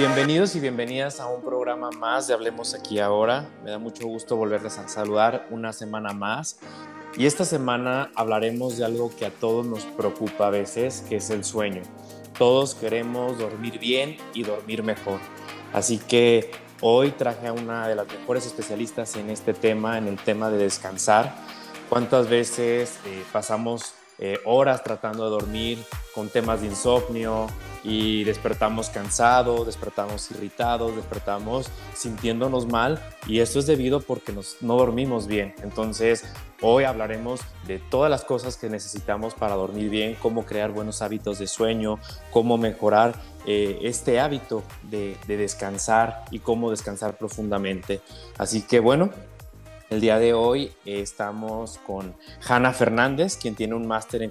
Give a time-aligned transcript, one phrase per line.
[0.00, 3.50] bienvenidos y bienvenidas a un programa más de Hablemos aquí ahora.
[3.62, 6.58] Me da mucho gusto volverles a saludar una semana más.
[7.18, 11.28] Y esta semana hablaremos de algo que a todos nos preocupa a veces, que es
[11.28, 11.82] el sueño.
[12.38, 15.20] Todos queremos dormir bien y dormir mejor.
[15.74, 20.16] Así que hoy traje a una de las mejores especialistas en este tema, en el
[20.16, 21.34] tema de descansar.
[21.90, 25.78] ¿Cuántas veces eh, pasamos eh, horas tratando de dormir
[26.14, 27.48] con temas de insomnio
[27.82, 35.26] y despertamos cansados, despertamos irritados, despertamos sintiéndonos mal y esto es debido porque no dormimos
[35.26, 35.54] bien.
[35.62, 36.24] Entonces,
[36.60, 41.38] hoy hablaremos de todas las cosas que necesitamos para dormir bien, cómo crear buenos hábitos
[41.38, 41.98] de sueño,
[42.30, 43.14] cómo mejorar
[43.46, 48.00] eh, este hábito de, de descansar y cómo descansar profundamente.
[48.36, 49.10] Así que bueno,
[49.90, 52.14] el día de hoy estamos con
[52.48, 54.30] Hanna Fernández, quien tiene un máster en,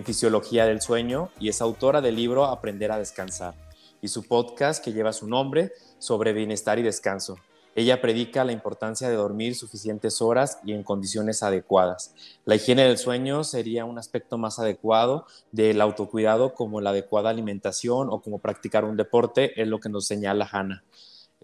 [0.00, 3.54] fisiología del sueño y es autora del libro Aprender a descansar
[4.00, 7.36] y su podcast que lleva su nombre sobre bienestar y descanso.
[7.74, 12.14] Ella predica la importancia de dormir suficientes horas y en condiciones adecuadas.
[12.44, 18.08] La higiene del sueño sería un aspecto más adecuado del autocuidado como la adecuada alimentación
[18.10, 20.84] o como practicar un deporte, es lo que nos señala Hanna.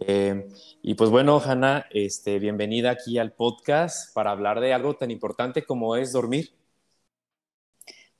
[0.00, 0.48] Eh,
[0.82, 5.64] y pues bueno, Hanna, este, bienvenida aquí al podcast para hablar de algo tan importante
[5.64, 6.57] como es dormir.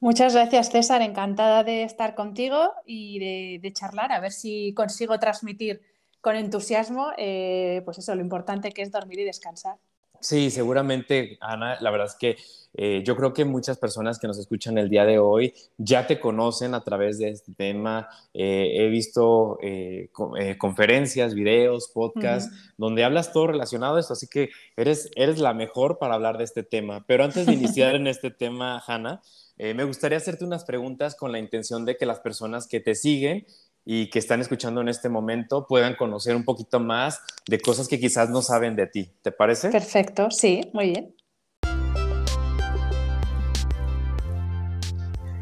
[0.00, 1.02] Muchas gracias, César.
[1.02, 5.80] Encantada de estar contigo y de, charlar, a ver si consigo transmitir
[6.20, 9.77] con entusiasmo, eh, pues eso, lo importante que es dormir y descansar.
[10.20, 12.36] Sí, seguramente, Ana, la verdad es que
[12.74, 16.18] eh, yo creo que muchas personas que nos escuchan el día de hoy ya te
[16.18, 18.08] conocen a través de este tema.
[18.34, 20.10] Eh, he visto eh,
[20.58, 25.98] conferencias, videos, podcasts, donde hablas todo relacionado a esto, así que eres, eres la mejor
[25.98, 27.05] para hablar de este tema.
[27.06, 29.22] Pero antes de iniciar en este tema, Hanna,
[29.59, 33.46] me gustaría hacerte unas preguntas con la intención de que las personas que te siguen
[33.85, 37.98] y que están escuchando en este momento puedan conocer un poquito más de cosas que
[37.98, 39.11] quizás no saben de ti.
[39.23, 39.70] ¿Te parece?
[39.70, 41.14] Perfecto, sí, muy bien.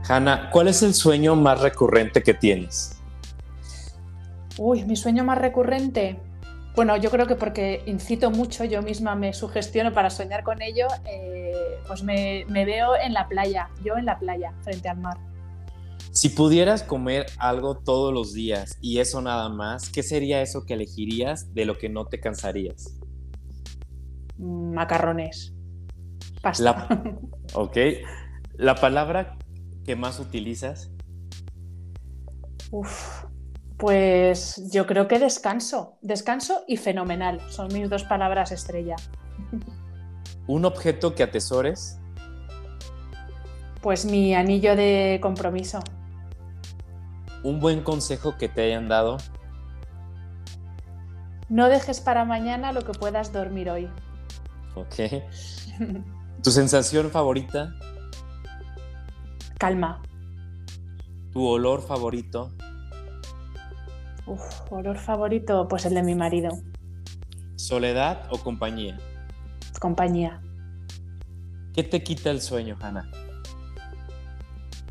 [0.08, 2.96] Hanna, ¿cuál es el sueño más recurrente que tienes?
[4.56, 6.20] Uy, mi sueño más recurrente.
[6.76, 10.86] Bueno, yo creo que porque incito mucho, yo misma me sugestiono para soñar con ello,
[11.06, 15.16] eh, pues me veo en la playa, yo en la playa, frente al mar.
[16.16, 20.72] Si pudieras comer algo todos los días y eso nada más, ¿qué sería eso que
[20.72, 22.98] elegirías de lo que no te cansarías?
[24.38, 25.52] Macarrones.
[26.40, 26.88] Pasta.
[27.52, 27.76] ok.
[28.54, 29.36] ¿La palabra
[29.84, 30.90] que más utilizas?
[32.70, 33.25] Uf,
[33.76, 35.98] pues yo creo que descanso.
[36.02, 37.40] Descanso y fenomenal.
[37.50, 38.96] Son mis dos palabras estrella.
[40.46, 41.98] ¿Un objeto que atesores?
[43.82, 45.80] Pues mi anillo de compromiso
[47.46, 49.18] un buen consejo que te hayan dado.
[51.48, 53.88] No dejes para mañana lo que puedas dormir hoy.
[54.74, 54.94] Ok.
[56.42, 57.72] ¿Tu sensación favorita?
[59.58, 60.02] Calma.
[61.32, 62.50] ¿Tu olor favorito?
[64.26, 66.50] Uf, olor favorito, pues el de mi marido.
[67.54, 68.98] ¿Soledad o compañía?
[69.80, 70.40] Compañía.
[71.72, 73.08] ¿Qué te quita el sueño, Hannah?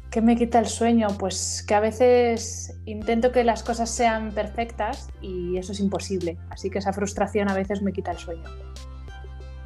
[0.09, 1.07] ¿Qué me quita el sueño?
[1.19, 6.37] Pues que a veces intento que las cosas sean perfectas y eso es imposible.
[6.49, 8.43] Así que esa frustración a veces me quita el sueño.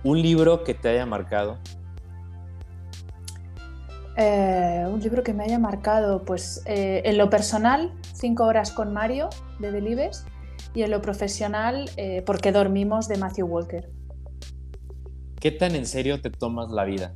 [0.04, 1.60] ¿Un libro que te haya marcado?
[4.22, 8.92] Eh, un libro que me haya marcado, pues eh, en lo personal, Cinco horas con
[8.92, 10.26] Mario de Delibes
[10.76, 13.90] y en lo profesional, eh, Porque dormimos de Matthew Walker.
[15.40, 17.16] ¿Qué tan en serio te tomas la vida?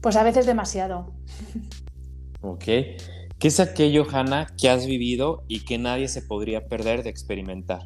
[0.00, 1.12] Pues a veces demasiado.
[2.42, 2.64] Ok.
[2.64, 7.82] ¿Qué es aquello, Hanna, que has vivido y que nadie se podría perder de experimentar?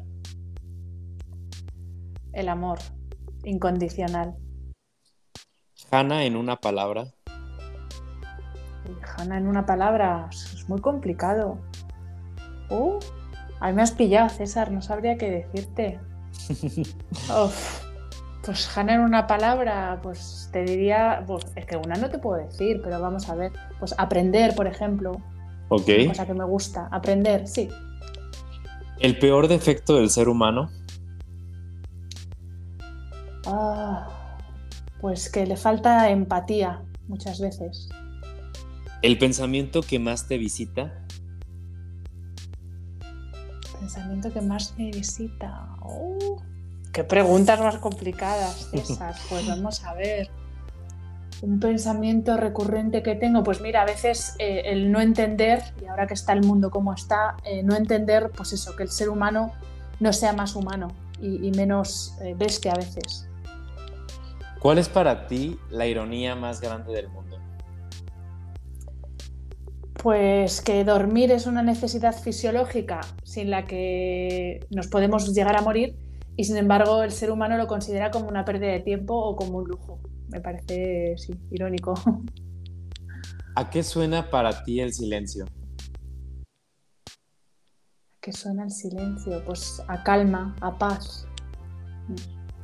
[2.33, 2.77] El amor
[3.43, 4.35] incondicional.
[5.91, 7.14] Hanna en una palabra.
[9.17, 11.57] Hanna en una palabra, es muy complicado.
[12.69, 12.99] Uh,
[13.59, 15.99] a mí me has pillado, César, no sabría qué decirte.
[17.29, 17.83] Uf.
[18.43, 22.37] Pues Hanna en una palabra, pues te diría, pues es que una no te puedo
[22.37, 25.13] decir, pero vamos a ver, pues aprender, por ejemplo.
[25.69, 25.87] Ok.
[25.87, 27.69] Una cosa que me gusta, aprender, sí.
[28.99, 30.69] ¿El peor defecto del ser humano?
[33.47, 34.07] Ah,
[35.01, 37.89] pues que le falta empatía muchas veces.
[39.05, 41.05] ¿El pensamiento que más te visita?
[43.79, 45.77] Pensamiento que más me visita.
[45.83, 46.41] Oh.
[46.91, 49.13] Qué preguntas más complicadas, César.
[49.29, 50.31] Pues vamos a ver.
[51.43, 56.07] Un pensamiento recurrente que tengo, pues mira, a veces eh, el no entender, y ahora
[56.07, 59.53] que está el mundo como está, eh, no entender, pues eso, que el ser humano
[59.99, 60.87] no sea más humano
[61.21, 63.29] y, menos eh, bestia a veces.
[64.59, 67.34] ¿Cuál es para ti la ironía más grande del mundo?
[70.05, 75.97] Pues que dormir es una necesidad fisiológica sin la que nos podemos llegar a morir
[76.37, 79.57] y sin embargo el ser humano lo considera como una pérdida de tiempo o como
[79.57, 79.99] un lujo.
[80.27, 81.95] Me parece, sí, irónico.
[83.55, 85.47] ¿A qué suena para ti el silencio?
[87.07, 89.43] ¿A qué suena el silencio?
[89.43, 91.27] Pues a calma, a paz.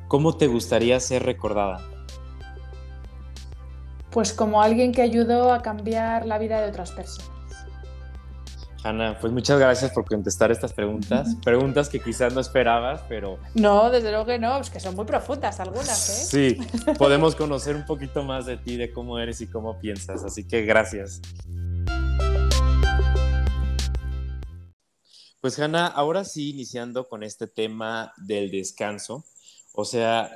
[0.09, 1.79] ¿Cómo te gustaría ser recordada?
[4.11, 7.30] Pues como alguien que ayudó a cambiar la vida de otras personas.
[8.83, 11.35] Ana, pues muchas gracias por contestar estas preguntas.
[11.43, 13.37] Preguntas que quizás no esperabas, pero...
[13.53, 16.57] No, desde luego que no, es que son muy profundas algunas, ¿eh?
[16.57, 20.47] Sí, podemos conocer un poquito más de ti, de cómo eres y cómo piensas, así
[20.47, 21.21] que gracias.
[25.41, 29.25] Pues Hanna, ahora sí, iniciando con este tema del descanso,
[29.73, 30.31] o sea,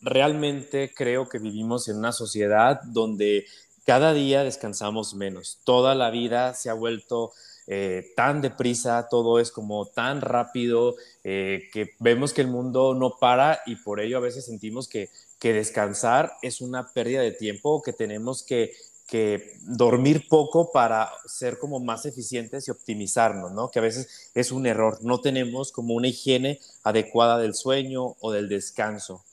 [0.00, 3.44] realmente creo que vivimos en una sociedad donde
[3.84, 7.32] cada día descansamos menos, toda la vida se ha vuelto
[7.70, 13.18] eh, tan deprisa, todo es como tan rápido, eh, que vemos que el mundo no
[13.20, 17.82] para y por ello a veces sentimos que, que descansar es una pérdida de tiempo,
[17.82, 18.72] que tenemos que,
[19.06, 23.70] que dormir poco para ser como más eficientes y optimizarnos, ¿no?
[23.70, 28.32] Que a veces es un error, no tenemos como una higiene adecuada del sueño o
[28.32, 29.24] del descanso.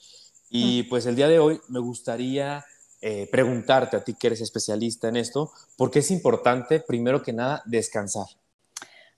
[0.50, 0.90] Y mm.
[0.90, 2.66] pues el día de hoy me gustaría
[3.08, 7.34] eh, preguntarte a ti que eres especialista en esto, ¿por qué es importante, primero que
[7.34, 8.26] nada, descansar?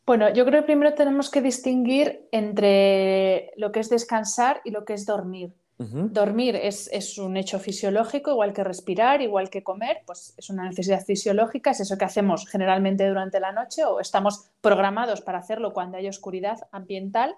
[0.06, 4.84] Bueno, yo creo que primero tenemos que distinguir entre lo que es descansar y lo
[4.84, 5.54] que es dormir.
[5.78, 10.66] Dormir es, es, un hecho fisiológico, igual que respirar, igual que comer, pues es una
[10.66, 15.72] necesidad fisiológica, es eso que hacemos generalmente durante la noche o estamos programados para hacerlo
[15.72, 17.36] cuando hay oscuridad ambiental.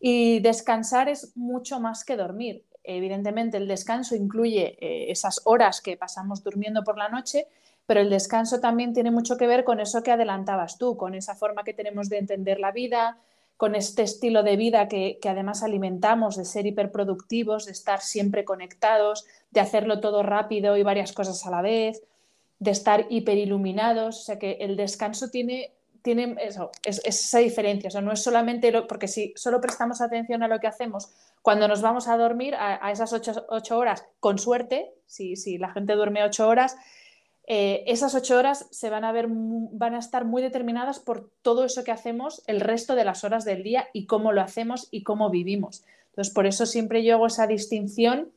[0.00, 2.64] Y descansar es mucho más que dormir
[2.96, 7.46] evidentemente el descanso incluye eh, esas horas que pasamos durmiendo por la noche,
[7.86, 11.34] pero el descanso también tiene mucho que ver con eso que adelantabas tú, con esa
[11.34, 13.18] forma que tenemos de entender la vida,
[13.58, 19.26] con este estilo de vida que, además alimentamos de ser hiperproductivos, de estar siempre conectados,
[19.50, 22.00] de hacerlo todo rápido y varias cosas a la vez,
[22.60, 24.20] de estar hiperiluminados.
[24.20, 25.72] O sea que el descanso tiene,
[26.14, 28.00] tiene eso, es, esa diferencia.
[28.00, 31.10] No es solamente porque si solo prestamos atención a lo que hacemos
[31.42, 35.92] cuando nos vamos a dormir, a, esas ocho, horas, con suerte, si, si, la gente
[35.92, 36.76] duerme ocho horas,
[37.46, 41.66] eh, esas ocho horas se van a ver, van a estar muy determinadas por todo
[41.66, 45.02] eso que hacemos el resto de las horas del día y cómo lo hacemos y
[45.02, 45.84] cómo vivimos.
[46.08, 48.32] Entonces, por eso siempre yo hago esa distinción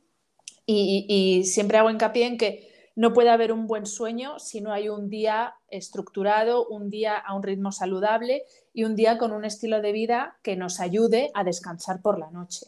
[0.66, 4.88] y siempre hago hincapié en que no puede haber un buen sueño si no hay
[4.88, 9.80] un día estructurado, un día a un ritmo saludable y un día con un estilo
[9.80, 12.66] de vida que nos ayude a descansar por la noche.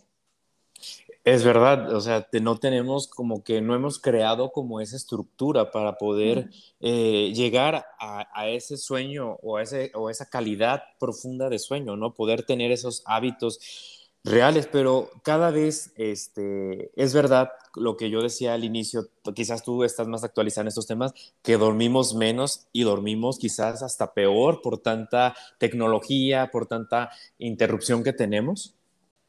[1.24, 5.96] Es verdad, o sea, no tenemos como que no hemos creado como esa estructura para
[5.96, 6.50] poder
[6.80, 12.12] eh, llegar a, ese sueño o, ese, o esa calidad profunda de sueño, ¿no?
[12.12, 13.58] Poder tener esos hábitos
[14.24, 19.84] reales, pero cada vez este, es verdad lo que yo decía al inicio, quizás tú
[19.84, 21.12] estás más actualizado en estos temas,
[21.42, 28.12] que dormimos menos y dormimos quizás hasta peor por tanta tecnología, por tanta interrupción que
[28.12, 28.74] tenemos.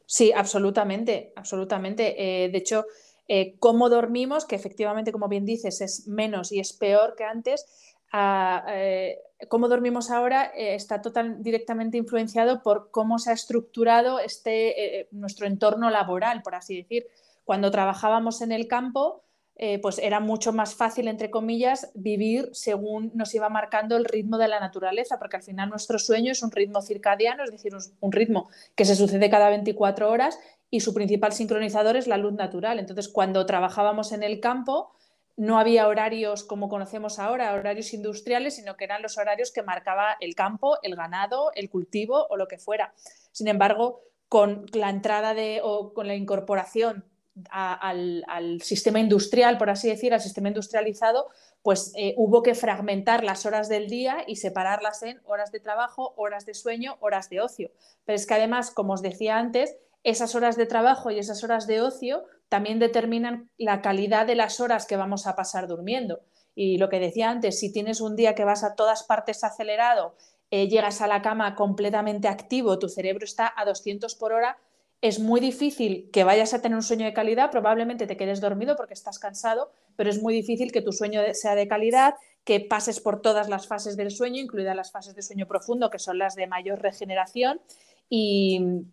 [0.06, 2.44] Sí, absolutamente, absolutamente.
[2.44, 2.86] Eh, de hecho,
[3.28, 7.66] eh, cómo dormimos, que efectivamente, como bien dices, es menos y es peor que antes,
[8.12, 15.08] ah, eh, cómo dormimos ahora está total, directamente influenciado por cómo se ha estructurado este,
[15.10, 17.06] nuestro entorno laboral, por así decir.
[17.44, 19.22] Cuando trabajábamos en el campo,
[19.58, 24.36] eh, pues era mucho más fácil, entre comillas, vivir según nos iba marcando el ritmo
[24.36, 28.12] de la naturaleza, porque al final nuestro sueño es un ritmo circadiano, es decir, un
[28.12, 32.78] ritmo que se sucede cada 24 horas y su principal sincronizador es la luz natural.
[32.78, 34.92] Entonces, cuando trabajábamos en el campo,
[35.36, 40.16] no había horarios como conocemos ahora, horarios industriales, sino que eran los horarios que marcaba
[40.20, 42.94] el campo, el ganado, el cultivo o lo que fuera.
[43.32, 47.04] Sin embargo, con la entrada de, o con la incorporación
[47.50, 51.28] al, sistema industrial, por así decir, al sistema industrializado,
[51.62, 56.14] pues eh, hubo que fragmentar las horas del día y separarlas en horas de trabajo,
[56.16, 57.70] horas de sueño, horas de ocio.
[58.04, 59.76] Pero es que además, como os decía antes,
[60.06, 64.60] esas horas de trabajo y esas horas de ocio también determinan la calidad de las
[64.60, 66.20] horas que vamos a pasar durmiendo.
[66.54, 70.14] Y lo que decía antes, si tienes un día que vas a todas partes acelerado,
[70.52, 74.58] eh, llegas a la cama completamente activo, tu cerebro está a 200 por hora,
[75.02, 78.76] es muy difícil que vayas a tener un sueño de calidad, probablemente te quedes dormido
[78.76, 83.00] porque estás cansado, pero es muy difícil que tu sueño sea de calidad, que pases
[83.00, 86.36] por todas las fases del sueño, incluidas las fases de sueño profundo, que son las
[86.36, 87.60] de mayor regeneración.
[88.08, 88.86] Y,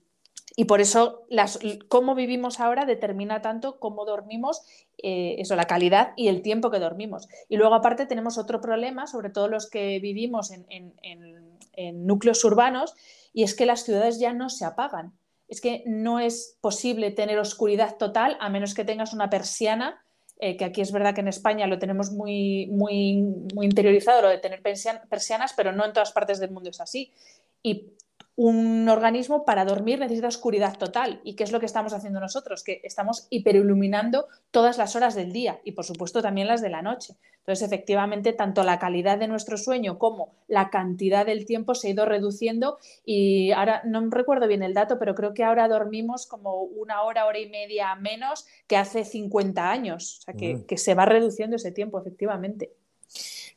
[0.65, 4.62] por eso las, cómo vivimos ahora determina tanto cómo dormimos,
[5.01, 7.27] eh, eso, la calidad y el tiempo que dormimos.
[7.50, 12.93] Y luego aparte tenemos otro problema, sobre todo los que vivimos en núcleos urbanos,
[13.33, 15.13] y es que las ciudades ya no se apagan
[15.53, 20.03] es que no es posible tener oscuridad total a menos que tengas una persiana,
[20.39, 23.22] eh, que aquí es verdad que en España lo tenemos muy, muy,
[23.53, 27.12] muy interiorizado, lo de tener persianas, pero no en todas partes del mundo es así.
[27.62, 27.91] Y
[28.35, 31.21] un organismo para dormir necesita oscuridad total.
[31.23, 32.63] ¿Y qué es lo que estamos haciendo nosotros?
[32.63, 36.81] Que estamos hiperiluminando todas las horas del día y, por supuesto, también las de la
[36.81, 37.15] noche.
[37.39, 41.91] Entonces, efectivamente, tanto la calidad de nuestro sueño como la cantidad del tiempo se ha
[41.91, 46.61] ido reduciendo y ahora no recuerdo bien el dato, pero creo que ahora dormimos como
[46.61, 50.19] una hora, hora y media menos que hace 50 años.
[50.19, 50.63] O sea, que, mm.
[50.65, 52.71] que se va reduciendo ese tiempo, efectivamente.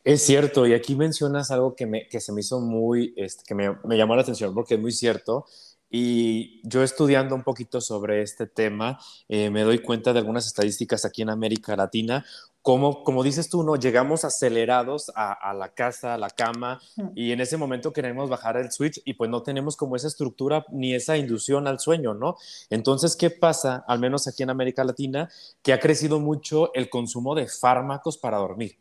[0.07, 3.57] Es cierto, y aquí mencionas algo que, me, que se me hizo muy, este, que
[3.57, 5.47] me, me, llamó la atención porque es muy cierto.
[5.91, 11.05] Y yo estudiando un poquito sobre este tema, eh, me doy cuenta de algunas estadísticas
[11.05, 12.25] aquí en América Latina,
[12.63, 13.75] como, como dices tú, ¿no?
[13.75, 16.81] llegamos acelerados a, a, la casa, a la cama,
[17.17, 20.65] y en ese momento queremos bajar el switch y pues no tenemos como esa estructura
[20.71, 22.37] ni esa inducción al sueño, ¿no?
[22.71, 25.29] Entonces, ¿qué pasa, al menos aquí en América Latina,
[25.63, 28.79] que ha crecido mucho el consumo de fármacos para dormir?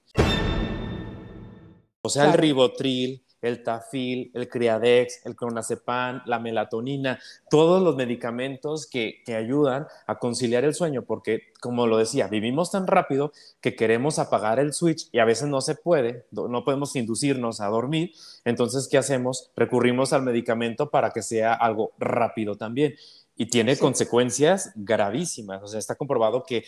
[2.05, 7.19] O sea, el ribotril, el tafil, el criadex, el clonazepam, la melatonina,
[7.49, 12.71] todos los medicamentos que, que, ayudan a conciliar el sueño, porque como lo decía, vivimos
[12.71, 13.31] tan rápido
[13.61, 17.67] que queremos apagar el switch y a veces no se puede, no podemos inducirnos a
[17.67, 18.11] dormir,
[18.45, 19.51] entonces, ¿qué hacemos?
[19.55, 22.95] Recurrimos al medicamento para que sea algo rápido también
[23.35, 25.61] y tiene consecuencias gravísimas.
[25.63, 26.63] O sea, está comprobado que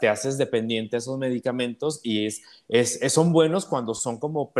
[0.00, 4.52] te haces dependiente de esos medicamentos y es, es, son buenos cuando son como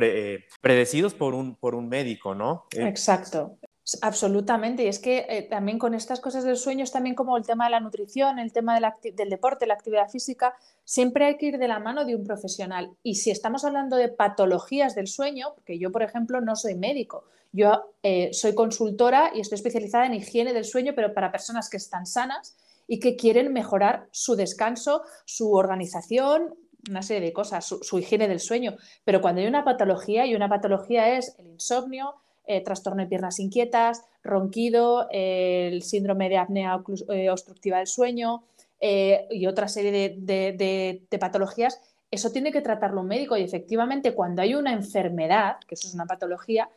[0.61, 2.67] predecidos por un, por un médico, ¿no?
[2.73, 3.59] Eh, Exacto.
[4.03, 7.47] Absolutamente, y es que eh, también con estas cosas del sueño es también como el
[7.47, 11.59] tema de la nutrición, el tema del deporte, la actividad física, siempre hay que ir
[11.59, 12.91] de la mano de un profesional.
[13.05, 17.27] Y si estamos hablando de patologías del sueño, porque yo, por ejemplo, no soy médico,
[17.53, 21.77] yo eh, soy consultora y estoy especializada en higiene del sueño, pero para personas que
[21.77, 22.57] están sanas
[22.89, 26.57] y que quieren mejorar su descanso, su organización,
[26.91, 28.77] una serie de cosas, su higiene del sueño.
[29.05, 32.17] Pero cuando hay una patología, y una patología es el insomnio,
[32.47, 38.45] eh, trastorno de piernas inquietas, ronquido, el síndrome de apnea eh, obstructiva del sueño
[38.81, 44.43] eh, y otra serie de, patologías, eso tiene que tratarlo un médico y efectivamente cuando
[44.43, 46.69] hay una enfermedad, que eso es una patología,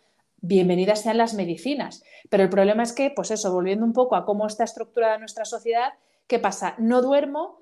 [0.41, 2.03] bienvenidas sean las medicinas.
[2.29, 5.45] Pero el problema es que, pues eso, volviendo un poco a cómo está estructurada nuestra
[5.45, 5.93] sociedad,
[6.27, 6.75] ¿qué pasa?
[6.77, 7.61] No duermo,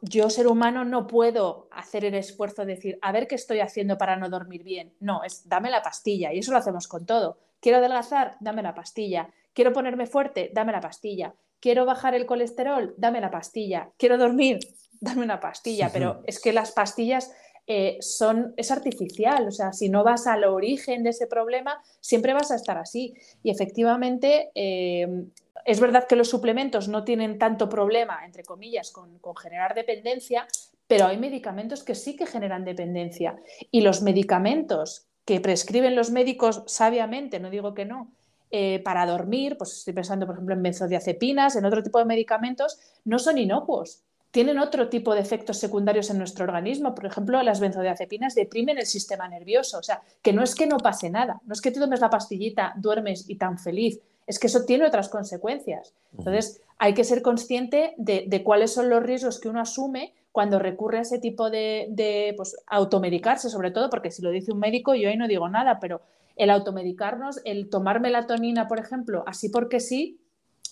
[0.00, 3.98] yo ser humano no puedo hacer el esfuerzo de decir, a ver qué estoy haciendo
[3.98, 4.92] para no dormir bien.
[5.00, 7.38] No, es dame la pastilla y eso lo hacemos con todo.
[7.60, 9.30] Quiero adelgazar, dame la pastilla.
[9.52, 11.34] Quiero ponerme fuerte, dame la pastilla.
[11.60, 13.90] Quiero bajar el colesterol, dame la pastilla.
[13.96, 14.60] Quiero dormir,
[15.00, 15.90] dame una pastilla.
[15.92, 17.32] Pero es que las pastillas
[17.70, 19.46] eh, son, es artificial.
[19.46, 23.14] O sea, si no vas al origen de ese problema, siempre vas a estar así.
[23.42, 25.26] Y efectivamente, eh,
[25.66, 30.48] es verdad que los suplementos no tienen tanto problema, entre comillas, con, generar dependencia,
[30.86, 33.36] pero hay medicamentos que sí que generan dependencia.
[33.70, 38.10] Y los medicamentos que prescriben los médicos sabiamente, no digo que no,
[38.50, 42.80] eh, para dormir, pues estoy pensando, por ejemplo, en benzodiazepinas, en otro tipo de medicamentos,
[43.04, 44.04] no son inocuos.
[44.30, 46.94] Tienen otro tipo de efectos secundarios en nuestro organismo.
[46.94, 49.78] Por ejemplo, las benzodiazepinas deprimen el sistema nervioso.
[49.78, 52.10] O sea, que no es que no pase nada, no es que te tomes la
[52.10, 55.94] pastillita, duermes y tan feliz es que eso tiene otras consecuencias.
[56.16, 60.98] Entonces, hay que ser consciente de, cuáles son los riesgos que uno asume cuando recurre
[60.98, 65.08] a ese tipo de, pues, automedicarse, sobre todo, porque si lo dice un médico, yo
[65.08, 66.02] ahí no digo nada, pero
[66.36, 70.20] el automedicarnos, el tomar melatonina, por ejemplo, así porque sí,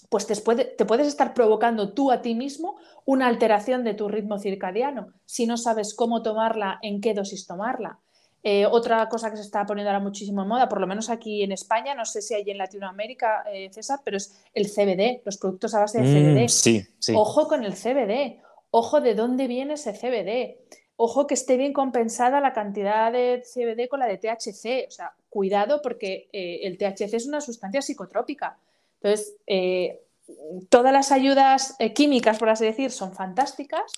[0.08, 4.38] pues te, te puedes estar provocando tú a ti mismo una alteración de tu ritmo
[4.38, 7.98] circadiano si no sabes cómo tomarla, en qué dosis tomarla.
[8.48, 11.42] Eh, otra cosa que se está poniendo ahora muchísimo en moda, por lo menos aquí
[11.42, 15.36] en España, no sé si hay en Latinoamérica, eh, César, pero es el CBD, los
[15.36, 16.44] productos a base de CBD.
[16.44, 17.12] Mm, sí, sí.
[17.16, 20.60] Ojo con el CBD, ojo de dónde viene ese CBD,
[20.94, 25.12] ojo que esté bien compensada la cantidad de CBD con la de THC, o sea,
[25.28, 28.58] cuidado porque eh, el THC es una sustancia psicotrópica.
[29.06, 29.36] Entonces,
[30.68, 33.92] todas las ayudas químicas, por así decir, son fantásticas,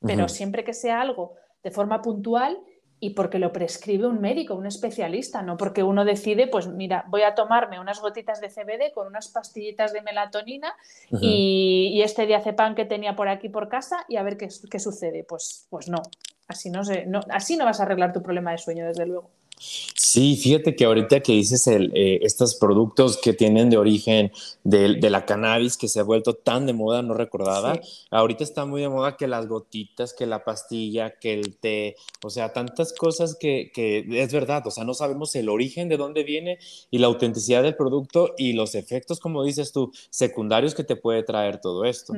[0.00, 2.58] pero siempre que sea algo de forma puntual
[3.00, 7.22] y porque lo prescribe un médico, un especialista, no porque uno decide, pues mira, voy
[7.22, 10.74] a tomarme unas gotitas de CBD con unas pastillitas de melatonina
[11.20, 14.78] y, y, este diazepam que tenía por aquí por casa y a ver qué, qué
[14.78, 15.24] sucede.
[15.24, 16.00] Pues, pues no,
[16.48, 19.30] así no, se, no, así no vas a arreglar tu problema de sueño, desde luego.
[19.56, 24.32] Sí, fíjate que ahorita que dices el, eh, estos productos que tienen de origen
[24.62, 27.80] de, de, la cannabis que se ha vuelto tan de moda, no recordaba,
[28.10, 32.30] ahorita está muy de moda que las gotitas, que la pastilla, que el té, o
[32.30, 36.24] sea, tantas cosas que, que es verdad, o sea, no sabemos el origen de dónde
[36.24, 36.58] viene
[36.90, 41.22] y la autenticidad del producto y los efectos, como dices tú, secundarios que te puede
[41.22, 42.12] traer todo esto.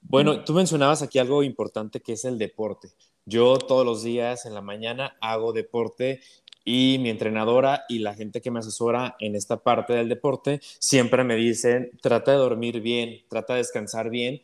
[0.00, 2.92] Bueno, tú mencionabas aquí algo importante que es el deporte.
[3.26, 6.20] Yo todos los días en la mañana hago deporte
[6.64, 11.24] y mi entrenadora y la gente que me asesora en esta parte del deporte siempre
[11.24, 14.42] me dicen, trata de dormir bien, trata de descansar bien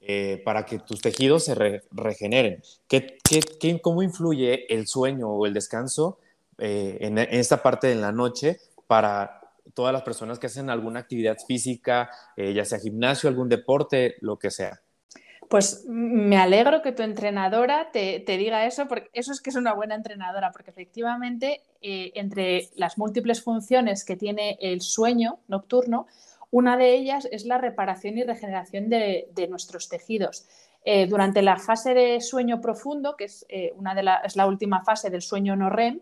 [0.00, 2.62] eh, para que tus tejidos se regeneren.
[2.86, 3.18] ¿Qué,
[3.82, 6.18] cómo influye el sueño o el descanso
[6.56, 9.40] eh, en, esta parte de la noche para
[9.74, 14.38] todas las personas que hacen alguna actividad física, eh, ya sea gimnasio, algún deporte, lo
[14.38, 14.80] que sea?
[15.48, 19.72] Pues me alegro que tu entrenadora te, diga eso, porque eso es que es una
[19.72, 26.06] buena entrenadora, porque efectivamente eh, entre las múltiples funciones que tiene el sueño nocturno,
[26.50, 30.46] una de ellas es la reparación y regeneración de, nuestros tejidos.
[30.84, 34.46] Eh, durante la fase de sueño profundo, que es, eh, una de la, es la
[34.46, 36.00] última fase del sueño no REM,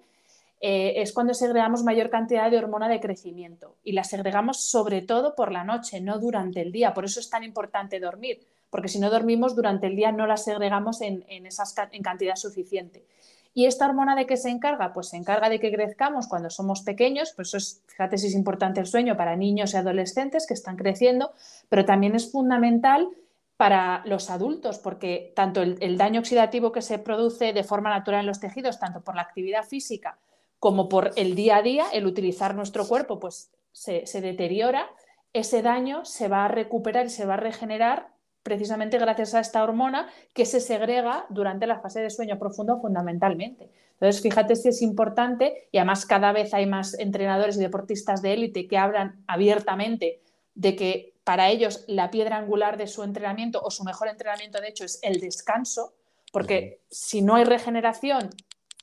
[0.59, 5.53] es cuando segregamos mayor cantidad de hormona de crecimiento y la segregamos sobre todo por
[5.53, 6.95] la noche, no durante el día.
[6.95, 8.41] Por eso es tan importante dormir,
[8.77, 13.07] porque si no dormimos durante el día no la segregamos en, esas, en cantidad suficiente.
[13.55, 14.93] ¿Y esta hormona de qué se encarga?
[14.93, 18.35] Pues se encarga de que crezcamos cuando somos pequeños, pues eso es, fíjate si es
[18.35, 21.33] importante el sueño para niños y adolescentes que están creciendo,
[21.71, 23.09] pero también es fundamental
[23.57, 28.27] para los adultos, porque tanto el, daño oxidativo que se produce de forma natural en
[28.27, 30.19] los tejidos, tanto por la actividad física
[30.59, 34.87] como por el día a día, el utilizar nuestro cuerpo, pues se, se deteriora,
[35.33, 38.15] ese daño se va a recuperar y se va a regenerar
[38.47, 43.69] precisamente gracias a esta hormona que se segrega durante la fase de sueño profundo fundamentalmente.
[43.95, 48.35] Entonces, fíjate si es importante y además cada vez hay más entrenadores y deportistas de
[48.35, 50.21] élite que hablan abiertamente
[50.55, 54.69] de que para ellos la piedra angular de su entrenamiento o su mejor entrenamiento, de
[54.69, 55.95] hecho, es el descanso,
[56.33, 58.31] porque si no hay regeneración,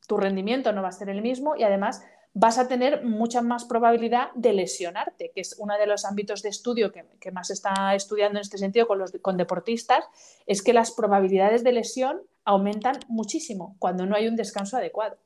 [0.09, 3.65] tu rendimiento no va a ser el mismo y además vas a tener mucha más
[3.65, 7.93] probabilidad de lesionarte, que es uno de los ámbitos de estudio que, más se está
[7.95, 10.05] estudiando en este sentido con, los, con deportistas,
[10.47, 15.17] es que las probabilidades de lesión aumentan muchísimo cuando no hay un descanso adecuado.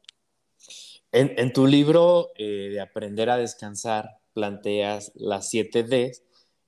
[1.13, 6.11] En, tu libro eh, de Aprender a Descansar planteas las 7 D,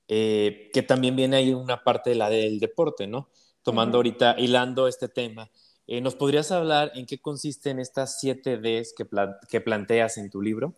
[0.08, 3.28] eh, que también viene ahí una parte de la del deporte, ¿no?
[3.62, 5.50] Tomando ahorita, hilando este tema.
[5.92, 10.72] Eh, ¿Nos podrías hablar en qué consisten estas siete Ds que, planteas en tu libro?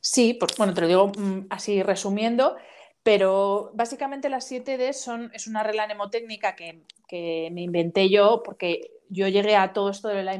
[0.00, 2.56] Sí, bueno, te lo digo mm, así resumiendo,
[3.04, 8.42] pero básicamente las siete Ds son, es una regla mnemotécnica que, que me inventé yo
[8.44, 10.32] porque yo llegué a todo esto de la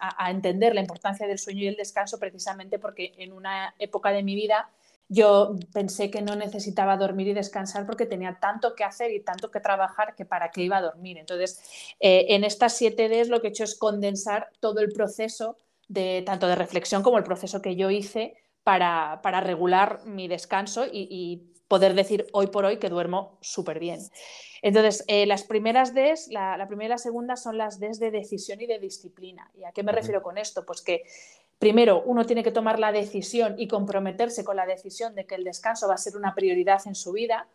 [0.00, 4.22] a entender la importancia del sueño y el descanso precisamente porque en una época de
[4.22, 4.70] mi vida
[5.08, 9.50] yo pensé que no necesitaba dormir y descansar porque tenía tanto que hacer y tanto
[9.50, 11.18] que trabajar que para qué iba a dormir.
[11.18, 11.60] Entonces,
[12.00, 15.56] eh, en estas 7 Ds lo que he hecho es condensar todo el proceso
[15.88, 21.52] de tanto de reflexión como el proceso que yo hice para, regular mi descanso y,
[21.68, 23.98] poder decir hoy por hoy que duermo súper bien.
[24.62, 28.12] Entonces, eh, las primeras Ds, la, la, primera y la segunda son las Ds de
[28.12, 29.50] decisión y de disciplina.
[29.52, 30.64] ¿Y a qué me refiero con esto?
[30.64, 31.02] Pues que
[31.58, 35.44] primero uno tiene que tomar la decisión y comprometerse con la decisión de que el
[35.44, 37.48] descanso va a ser una prioridad en su vida.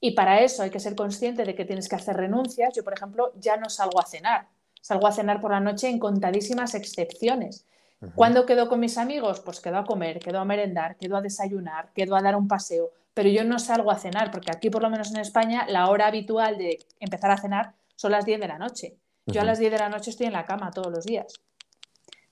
[0.00, 2.74] Y para eso hay que ser consciente de que tienes que hacer renuncias.
[2.74, 4.48] Yo, por ejemplo, ya no salgo a cenar.
[4.80, 7.66] Salgo a cenar por la noche en contadísimas excepciones.
[8.14, 9.40] ¿Cuándo quedo con mis amigos?
[9.40, 12.90] Pues quedo a comer, quedo a merendar, quedo a desayunar, quedo a dar un paseo.
[13.14, 16.08] Pero yo no salgo a cenar, porque aquí, por lo menos en España, la hora
[16.08, 18.98] habitual de empezar a cenar son las 10 de la noche.
[19.26, 21.40] Yo a las 10 de la noche estoy en la cama todos los días.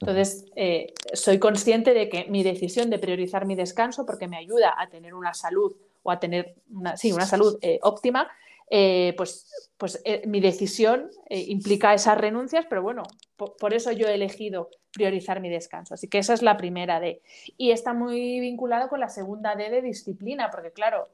[0.03, 4.75] Entonces, eh, soy consciente de que mi decisión de priorizar mi descanso, porque me ayuda
[4.77, 8.29] a tener una salud o a tener una, salud eh, óptima,
[8.69, 13.05] eh, pues, pues mi decisión implica esas renuncias, pero bueno,
[13.37, 15.95] por, eso yo he elegido priorizar mi descanso.
[15.95, 17.23] Así que esa es la primera D.
[17.57, 21.11] Y está muy vinculado con la segunda D de disciplina, porque claro,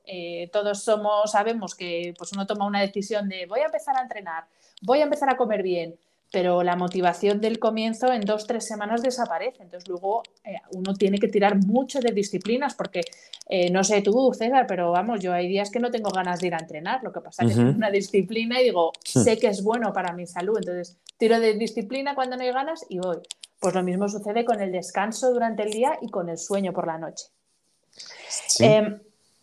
[0.51, 4.45] todos somos, sabemos que pues uno toma una decisión de voy a empezar a entrenar,
[4.81, 5.99] voy a empezar a comer bien,
[6.31, 9.63] pero la motivación del comienzo en dos, tres semanas desaparece.
[9.63, 13.01] Entonces luego eh, uno tiene que tirar mucho de disciplinas porque,
[13.49, 16.49] eh, no sé tú, César, pero vamos, yo hay días que no tengo ganas de
[16.49, 17.03] ir a entrenar.
[17.03, 20.13] Lo que pasa es que es una disciplina y digo, sé que es bueno para
[20.13, 20.59] mi salud.
[20.59, 23.19] Entonces tiro de disciplina cuando no hay ganas y voy.
[23.61, 26.87] Pues lo mismo sucede con el descanso durante el día y con el sueño por
[26.87, 27.27] la noche.
[28.61, 29.01] Em,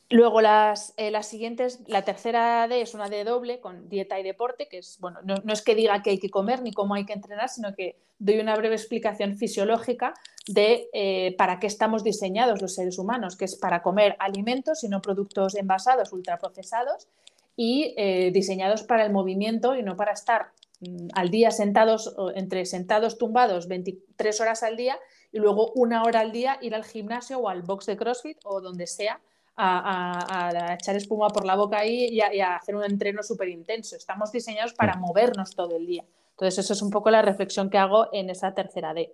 [0.10, 4.24] luego las, eh, las, siguientes, la tercera D es una D doble con dieta y
[4.24, 7.06] deporte, que es, bueno, no, es que diga que hay que comer ni cómo hay
[7.06, 10.14] que entrenar, sino que doy una breve explicación fisiológica
[10.48, 14.90] de eh, para qué estamos diseñados los seres humanos, que es para comer alimentos y
[14.90, 17.08] no productos envasados, ultraprocesados,
[17.56, 22.66] y eh, diseñados para el movimiento y no para estar mm, al día sentados, entre
[22.66, 25.00] sentados tumbados 23 horas al día
[25.32, 28.62] y luego una hora al día ir al gimnasio o al box de CrossFit o
[28.62, 29.22] donde sea
[29.58, 33.96] a, echar espuma por la boca ahí y a, hacer un entreno súper intenso.
[33.96, 35.02] Estamos diseñados para mm.
[35.02, 36.04] movernos todo el día.
[36.32, 39.14] Entonces, eso es un poco la reflexión que hago en esa tercera D.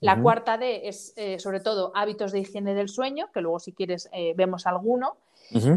[0.00, 3.72] La cuarta D es eh, sobre todo hábitos de higiene del sueño, que luego si
[3.72, 5.16] quieres eh, vemos alguno.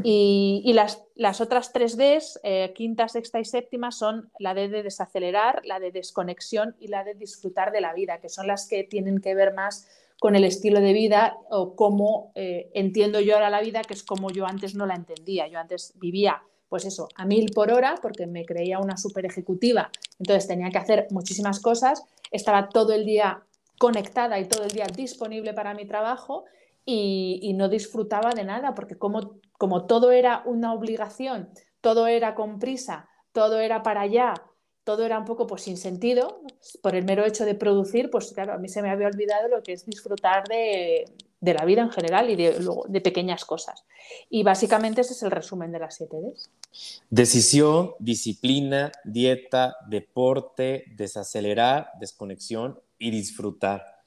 [0.04, 4.84] Y, las, las, otras tres Ds, eh, quinta, sexta y séptima, son la D de
[4.84, 8.84] desacelerar, la de desconexión y la de disfrutar de la vida, que son las que
[8.84, 9.88] tienen que ver más
[10.22, 14.04] con el estilo de vida o cómo eh, entiendo yo ahora la vida, que es
[14.04, 15.48] como yo antes no la entendía.
[15.48, 19.90] Yo antes vivía, pues eso, a mil por hora porque me creía una super ejecutiva,
[20.20, 23.42] entonces tenía que hacer muchísimas cosas, estaba todo el día
[23.80, 26.46] conectada y todo el día disponible para mi trabajo
[26.86, 31.50] y, no disfrutaba de nada, porque como, como todo era una obligación,
[31.82, 34.36] todo era con prisa, todo era para allá,
[34.84, 36.41] todo era un poco pues sin sentido,
[36.82, 39.63] por el mero hecho de producir, pues claro, a mí se me había olvidado lo
[39.63, 41.06] que es disfrutar de,
[41.41, 43.84] la vida en general y de, de, pequeñas cosas.
[44.30, 46.50] Y básicamente ese es el resumen de las 7 Ds.
[47.10, 54.02] Decisión, disciplina, dieta, deporte, desacelerar, desconexión y disfrutar.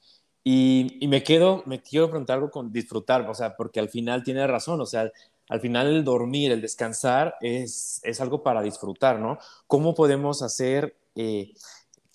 [0.47, 4.45] Y, me quedo, me quiero preguntar algo con disfrutar, o sea, porque al final tiene
[4.45, 5.11] razón, o sea,
[5.49, 9.37] al final el dormir, el descansar es, es algo para disfrutar, ¿no?
[9.67, 11.53] ¿Cómo podemos hacer eh,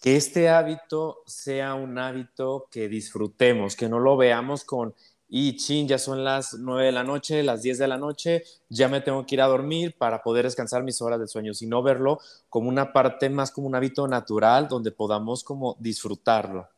[0.00, 4.94] que este hábito sea un hábito que disfrutemos, que no lo veamos con,
[5.28, 8.88] y chin, ya son las 9 de la noche, las 10 de la noche, ya
[8.88, 12.18] me tengo que ir a dormir para poder descansar mis horas de sueño, sino verlo
[12.48, 16.68] como una parte más como un hábito natural donde podamos como disfrutarlo.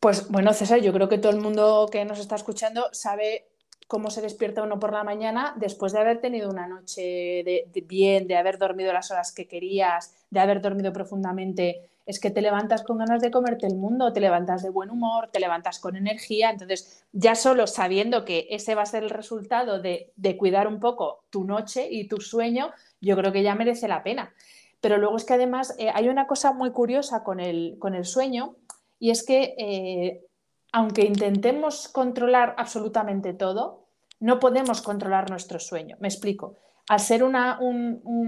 [0.00, 3.49] Pues bueno, César, yo creo que todo el mundo que nos está escuchando sabe
[3.90, 8.28] cómo se despierta uno por la mañana después de haber tenido una noche de, bien,
[8.28, 11.90] de haber dormido las horas que querías, de haber dormido profundamente.
[12.06, 15.30] Es que te levantas con ganas de comerte el mundo, te levantas de buen humor,
[15.32, 16.50] te levantas con energía.
[16.50, 21.24] Entonces, ya solo sabiendo que ese va a ser el resultado de, cuidar un poco
[21.28, 24.32] tu noche y tu sueño, yo creo que ya merece la pena.
[24.80, 28.04] Pero luego es que además eh, hay una cosa muy curiosa con el, con el
[28.04, 28.54] sueño
[29.00, 30.29] y es que eh,
[30.72, 33.84] aunque intentemos controlar absolutamente todo,
[34.20, 35.96] no podemos controlar nuestro sueño.
[36.00, 36.54] Me explico.
[36.88, 37.58] Al ser una,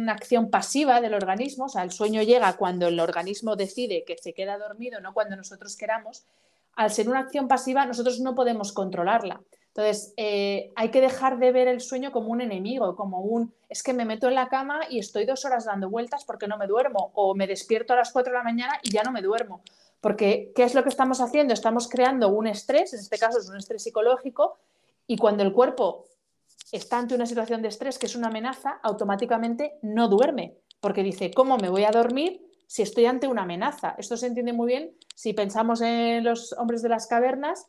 [0.09, 4.33] acción pasiva del organismo, o sea, el sueño llega cuando el organismo decide que se
[4.33, 6.25] queda dormido, no cuando nosotros queramos,
[6.77, 9.41] al ser una acción pasiva nosotros no podemos controlarla.
[9.75, 13.83] Entonces, eh, hay que dejar de ver el sueño como un enemigo, como un, es
[13.83, 16.67] que me meto en la cama y estoy dos horas dando vueltas porque no me
[16.67, 19.63] duermo, o me despierto a las cuatro de la mañana y ya no me duermo.
[20.03, 21.55] Porque, ¿qué es lo que estamos haciendo?
[21.55, 24.59] Estamos creando un estrés, en este caso es un estrés psicológico,
[25.07, 26.07] y cuando el cuerpo
[26.73, 31.31] está ante una situación de estrés que es una amenaza, automáticamente no duerme, porque dice,
[31.31, 33.95] ¿cómo me voy a dormir si estoy ante una amenaza?
[33.97, 37.69] Esto se entiende muy bien si pensamos en los hombres de las cavernas,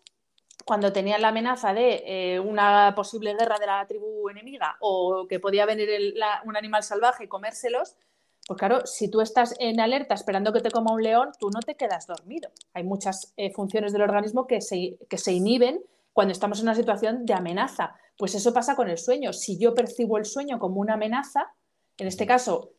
[0.65, 5.39] cuando tenían la amenaza de eh, una posible guerra de la tribu enemiga o que
[5.39, 6.15] podía venir
[6.46, 7.96] un animal salvaje y comérselos,
[8.45, 11.62] pues claro, si tú estás en alerta esperando que te coma un león, tú no
[11.62, 12.49] te quedas dormido.
[12.73, 16.75] Hay muchas eh, funciones del organismo que se, que se inhiben cuando estamos en una
[16.75, 17.95] situación de amenaza.
[18.17, 19.32] Pues eso pasa con el sueño.
[19.32, 21.53] Si yo percibo el sueño como una amenaza,
[21.97, 22.73] en este caso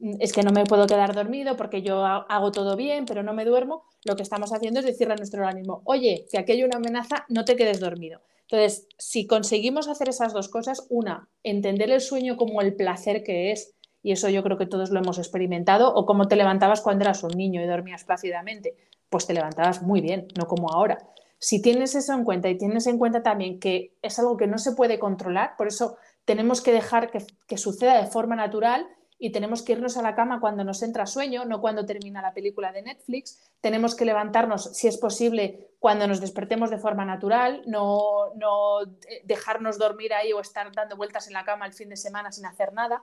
[0.00, 3.32] mm, es que no me puedo quedar dormido porque yo hago todo bien, pero no
[3.32, 6.64] me duermo, lo que estamos haciendo es decirle a nuestro organismo, oye, que aquí hay
[6.64, 8.22] una amenaza, no te quedes dormido.
[8.48, 13.50] Entonces, si conseguimos hacer esas dos cosas, una, entender el sueño como el placer que
[13.50, 13.74] es,
[14.06, 17.24] y eso yo creo que todos lo hemos experimentado, o cómo te levantabas cuando eras
[17.24, 18.76] un niño y dormías plácidamente,
[19.10, 20.98] pues te levantabas muy bien, no como ahora.
[21.40, 24.58] Si tienes eso en cuenta y tienes en cuenta también que es algo que no
[24.58, 28.86] se puede controlar, por eso tenemos que dejar que, suceda de forma natural
[29.18, 32.32] y tenemos que irnos a la cama cuando nos entra sueño, no cuando termina la
[32.32, 33.50] película de Netflix.
[33.60, 38.86] Tenemos que levantarnos, si es posible, cuando nos despertemos de forma natural, no, no
[39.24, 42.46] dejarnos dormir ahí o estar dando vueltas en la cama el fin de semana sin
[42.46, 43.02] hacer nada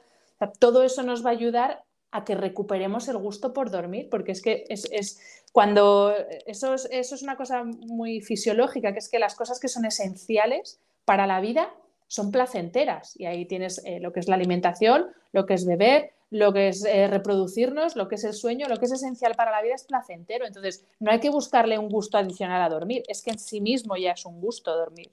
[0.52, 4.42] todo eso nos va a ayudar a que recuperemos el gusto por dormir, porque es
[4.42, 5.20] que es,
[5.52, 6.14] cuando
[6.46, 11.26] eso es, una cosa muy fisiológica, que es que las cosas que son esenciales para
[11.26, 11.74] la vida
[12.08, 16.12] son placenteras y ahí tienes eh, lo que es la alimentación, lo que es beber,
[16.30, 19.52] lo que es eh, reproducirnos, lo que es el sueño, lo que es esencial para
[19.52, 20.46] la vida es placentero.
[20.46, 23.96] Entonces, no hay que buscarle un gusto adicional a dormir, es que en sí mismo
[23.98, 25.12] ya es un gusto dormir.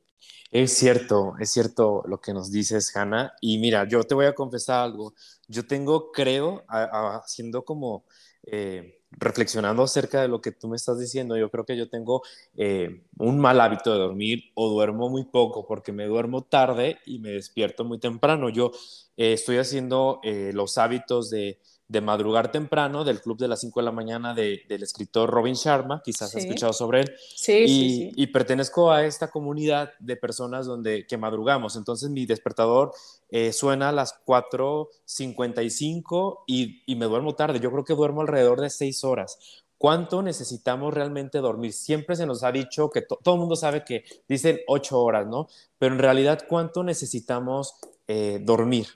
[0.50, 3.32] Es cierto, es cierto lo que nos dices, Hanna.
[3.40, 5.14] Y mira, yo te voy a confesar algo.
[5.48, 8.04] Yo tengo, creo, haciendo como...
[8.44, 12.22] Eh, reflexionando acerca de lo que tú me estás diciendo, yo creo que yo tengo
[12.56, 17.18] eh, un mal hábito de dormir o duermo muy poco porque me duermo tarde y
[17.18, 18.48] me despierto muy temprano.
[18.50, 18.70] Yo
[19.16, 20.20] eh, estoy haciendo
[20.52, 21.58] los hábitos de
[21.90, 26.00] de madrugar temprano del club de las 5 de la mañana del escritor Robin Sharma,
[26.04, 27.12] quizás has escuchado sobre él.
[27.34, 31.74] Sí, y, sí, y, pertenezco a esta comunidad de personas donde que madrugamos.
[31.74, 32.92] Entonces mi despertador
[33.28, 37.58] eh, suena a las 4.55 y, y me duermo tarde.
[37.58, 39.64] Yo creo que duermo alrededor de 6 horas.
[39.76, 41.72] ¿Cuánto necesitamos realmente dormir?
[41.72, 45.48] Siempre se nos ha dicho que todo el mundo sabe que dicen 8 horas, ¿no?
[45.76, 47.74] Pero en realidad, ¿cuánto necesitamos
[48.06, 48.86] eh, dormir?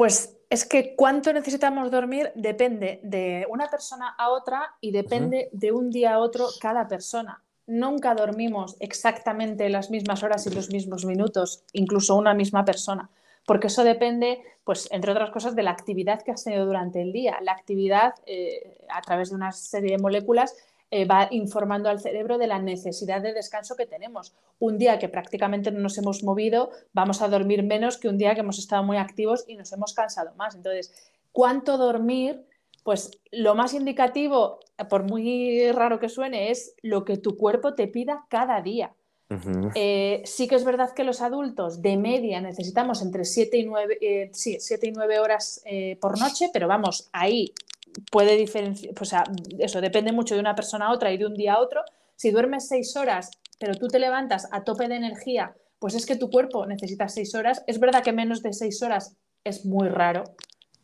[0.00, 5.72] Pues es que cuánto necesitamos dormir depende de una persona a otra y depende de
[5.72, 7.44] un día a otro cada persona.
[7.66, 13.10] Nunca dormimos exactamente las mismas horas y los mismos minutos, incluso una misma persona,
[13.44, 17.12] porque eso depende, pues, entre otras cosas, de la actividad que has tenido durante el
[17.12, 17.36] día.
[17.42, 20.56] La actividad, eh, a través de una serie de moléculas,
[20.92, 24.34] eh, va informando al cerebro de la necesidad de descanso que tenemos.
[24.58, 28.34] Un día que prácticamente no nos hemos movido, vamos a dormir menos que un día
[28.34, 30.56] que hemos estado muy activos y nos hemos cansado más.
[30.56, 30.92] Entonces,
[31.30, 32.44] ¿cuánto dormir?
[32.82, 37.86] Pues lo más indicativo, por muy raro que suene, es lo que tu cuerpo te
[37.86, 38.92] pida cada día.
[39.76, 43.98] Eh, sí que es verdad que los adultos de media necesitamos entre 7 y 9,
[44.00, 45.62] eh, sí, y 9 horas
[46.00, 47.54] por noche, pero vamos, ahí
[48.10, 49.24] puede diferenciar, o sea,
[49.58, 51.82] eso depende mucho de una persona a otra y de un día a otro.
[52.16, 56.16] Si duermes seis horas, pero tú te levantas a tope de energía, pues es que
[56.16, 57.64] tu cuerpo necesita seis horas.
[57.66, 60.24] Es verdad que menos de seis horas es muy raro,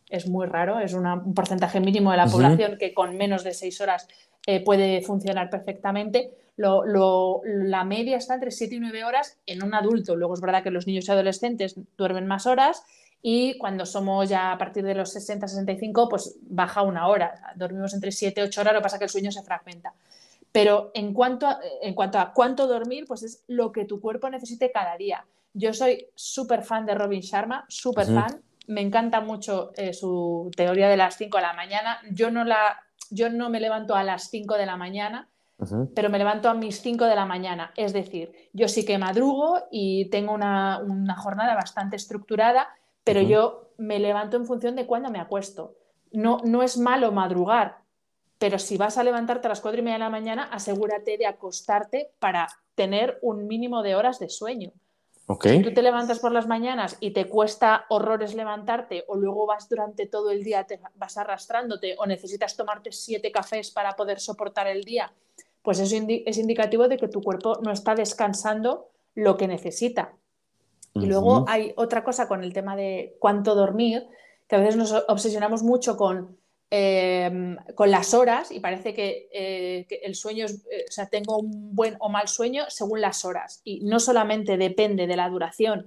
[0.08, 3.80] es muy raro, es un porcentaje mínimo de la población que con menos de seis
[3.80, 4.08] horas
[4.46, 6.30] eh, puede funcionar perfectamente.
[6.56, 10.16] la media está entre siete y nueve horas en un adulto.
[10.16, 12.82] Luego es verdad que los niños y adolescentes duermen más horas
[13.22, 17.52] y cuando somos ya a partir de los 60, 65, pues baja una hora.
[17.56, 19.94] Dormimos entre 7 y 8 horas, lo que pasa es que el sueño se fragmenta.
[20.52, 24.30] Pero en cuanto, a, en cuanto a cuánto dormir, pues es lo que tu cuerpo
[24.30, 25.26] necesite cada día.
[25.52, 28.42] Yo soy súper fan de Robin Sharma, súper fan.
[28.66, 31.98] Me encanta mucho eh, su teoría de las 5 de la mañana.
[32.10, 35.28] Yo no, la, yo no me levanto a las 5 de la mañana,
[35.94, 37.72] pero me levanto a mis 5 de la mañana.
[37.76, 42.68] Es decir, yo sí que madrugo y tengo una, una jornada bastante estructurada
[43.06, 45.76] pero yo me levanto en función de cuándo me acuesto.
[46.10, 47.78] No, no es malo madrugar,
[48.36, 51.26] pero si vas a levantarte a las cuatro y media de la mañana, asegúrate de
[51.26, 54.72] acostarte para tener un mínimo de horas de sueño.
[55.28, 55.58] Okay.
[55.58, 59.68] Si tú te levantas por las mañanas y te cuesta horrores levantarte o luego vas
[59.68, 64.66] durante todo el día, te vas arrastrándote o necesitas tomarte siete cafés para poder soportar
[64.66, 65.12] el día,
[65.62, 70.12] pues eso es indicativo de que tu cuerpo no está descansando lo que necesita.
[71.02, 74.06] Y luego hay otra cosa con el tema de cuánto dormir,
[74.48, 76.38] que a veces nos obsesionamos mucho con,
[76.70, 81.38] em, con las horas y parece que, eh, el sueño, es, eh, o sea, tengo
[81.38, 83.60] un buen o mal sueño según las horas.
[83.64, 85.86] Y no solamente depende de la duración.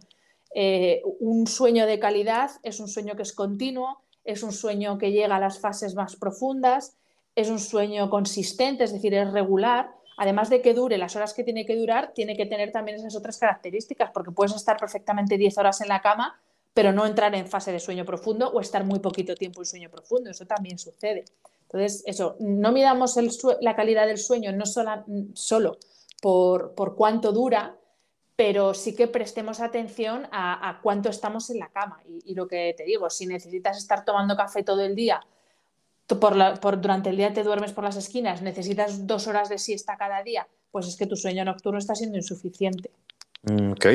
[0.54, 5.12] Eh, un sueño de calidad es un sueño que es continuo, es un sueño que
[5.12, 6.98] llega a las fases más profundas,
[7.36, 11.46] es un sueño consistente, es decir, es regular además de que dure las horas que
[11.46, 15.58] tiene que durar, tiene que tener también esas otras características, porque puedes estar perfectamente 10
[15.58, 16.40] horas en la cama,
[16.74, 19.90] pero no entrar en fase de sueño profundo o estar muy poquito tiempo en sueño
[19.90, 20.30] profundo.
[20.30, 21.24] Eso también sucede.
[21.62, 23.18] Entonces, eso, no midamos
[23.62, 25.78] la calidad del sueño no solo
[26.22, 27.78] por, cuánto dura,
[28.36, 32.04] pero sí que prestemos atención a, cuánto estamos en la cama.
[32.06, 35.22] y, lo que te digo, si necesitas estar tomando café todo el día
[36.18, 40.24] por, durante el día te duermes por las esquinas, necesitas dos horas de siesta cada
[40.24, 42.90] día, pues es que tu sueño nocturno está siendo insuficiente.
[43.44, 43.86] Mm, ok.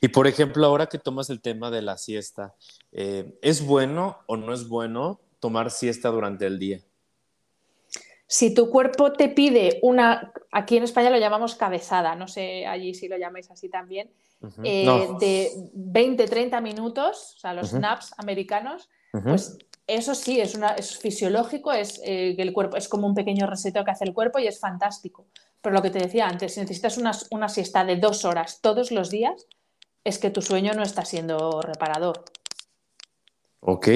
[0.00, 2.54] Y por ejemplo, ahora que tomas el tema de la siesta,
[2.92, 6.80] eh, ¿es bueno o no es bueno tomar siesta durante el día?
[8.28, 12.92] Si tu cuerpo te pide una, aquí en España lo llamamos cabezada, no sé allí
[12.92, 14.10] si lo llamáis así también,
[14.64, 18.88] eh, de 20-30 minutos, o sea, los naps americanos,
[19.22, 23.14] pues eso sí, es, una, es fisiológico, es eh, que el cuerpo es como un
[23.14, 25.26] pequeño reseteo que hace el cuerpo y es fantástico.
[25.60, 28.90] Pero lo que te decía antes, si necesitas una, una siesta de dos horas todos
[28.90, 29.46] los días,
[30.04, 32.24] es que tu sueño no está siendo reparador.
[33.60, 33.88] Ok,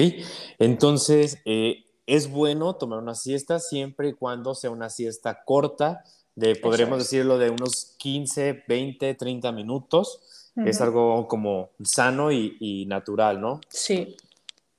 [0.59, 6.03] entonces eh, es bueno tomar una siesta siempre y cuando sea una siesta corta,
[6.35, 10.51] de podremos decirlo de unos 15, 20, 30 minutos.
[10.65, 13.61] Es algo como sano y, y natural, ¿no?
[13.69, 14.17] Sí.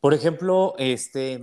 [0.02, 1.34] Por ejemplo, este,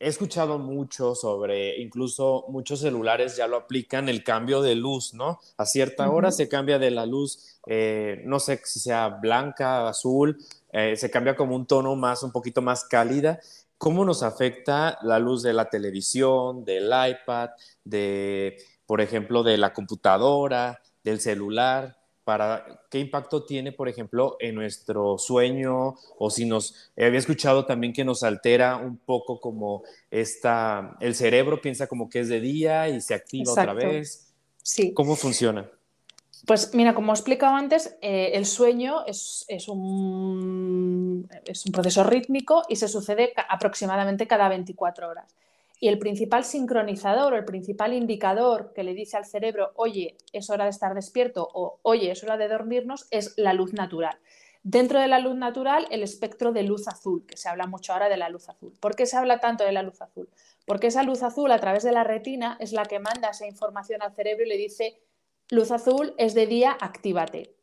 [0.00, 5.38] he escuchado mucho sobre, incluso muchos celulares ya lo aplican, el cambio de luz, ¿no?
[5.56, 10.44] A cierta hora se cambia de la luz, eh, no sé si sea blanca, azul,
[10.72, 13.38] eh, se cambia como un tono más, un poquito más cálida.
[13.78, 17.50] ¿Cómo nos afecta la luz de la televisión, del iPad,
[17.84, 21.99] de, por ejemplo, de la computadora, del celular?
[22.30, 27.92] Para qué impacto tiene, por ejemplo, en nuestro sueño o si nos había escuchado también
[27.92, 32.88] que nos altera un poco como esta el cerebro piensa como que es de día
[32.88, 34.32] y se activa otra vez.
[34.62, 34.94] Sí.
[34.94, 35.68] ¿Cómo funciona?
[36.46, 42.04] Pues mira, como he explicado antes, eh, el sueño es, es, un, es un proceso
[42.04, 45.34] rítmico y se sucede aproximadamente cada 24 horas.
[45.80, 50.50] Y el principal sincronizador o el principal indicador que le dice al cerebro, oye, es
[50.50, 54.18] hora de estar despierto o oye, es hora de dormirnos, es la luz natural.
[54.62, 58.10] Dentro de la luz natural, el espectro de luz azul, que se habla mucho ahora
[58.10, 58.74] de la luz azul.
[58.78, 60.28] ¿Por qué se habla tanto de la luz azul?
[60.66, 64.02] Porque esa luz azul a través de la retina es la que manda esa información
[64.02, 65.00] al cerebro y le dice,
[65.48, 67.54] luz azul es de día, actívate.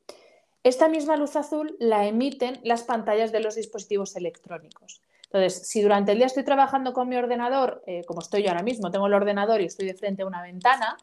[0.63, 5.03] Esta misma luz azul la emiten las pantallas de los dispositivos electrónicos.
[5.32, 8.63] Entonces, si durante el día estoy trabajando con mi ordenador, eh, como estoy yo ahora
[8.63, 10.98] mismo, tengo el ordenador y estoy de frente a una ventana,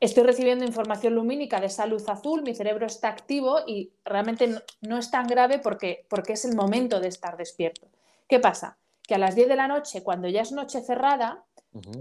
[0.00, 4.96] estoy recibiendo información lumínica de esa luz azul, mi cerebro está activo y realmente no,
[4.96, 7.86] es tan grave porque, porque es el momento de estar despierto.
[8.26, 8.78] ¿Qué pasa?
[9.06, 11.44] Que a las 10 de la noche, cuando ya es noche cerrada,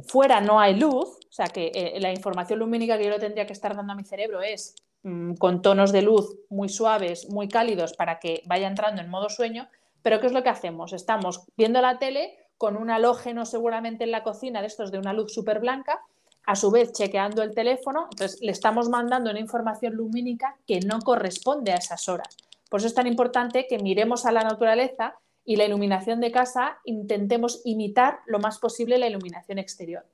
[0.08, 3.46] fuera no hay luz, o sea que eh, la información lumínica que yo le tendría
[3.46, 7.50] que estar dando a mi cerebro es mm, con tonos de luz muy suaves, muy
[7.50, 9.68] cálidos para que vaya entrando en modo sueño,
[10.02, 10.94] pero ¿qué es lo que hacemos?
[10.94, 15.14] Estamos viendo la tele con un halógeno seguramente en la cocina de estos de una
[15.14, 16.02] luz súper blanca,
[16.46, 21.00] a su vez chequeando el teléfono, entonces le estamos mandando una información lumínica que no
[21.00, 22.36] corresponde a esas horas.
[22.70, 26.80] Por eso es tan importante que miremos a la naturaleza y la iluminación de casa
[26.86, 30.06] intentemos imitar lo más posible la iluminación exterior.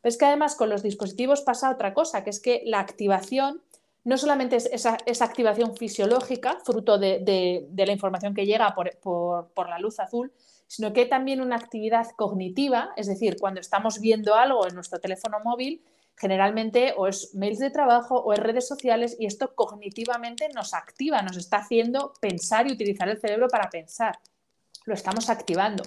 [0.00, 3.62] Pero es que además con los dispositivos pasa otra cosa, que es que la activación
[4.04, 10.00] no solamente es esa, activación fisiológica, fruto de, la información que llega por, la luz
[10.00, 10.32] azul,
[10.66, 14.98] sino que hay también una actividad cognitiva, es decir, cuando estamos viendo algo en nuestro
[14.98, 15.84] teléfono móvil,
[16.16, 21.22] generalmente o es mails de trabajo o es redes sociales y esto cognitivamente nos activa,
[21.22, 24.18] nos está haciendo pensar y utilizar el cerebro para pensar.
[24.84, 25.84] Lo estamos activando.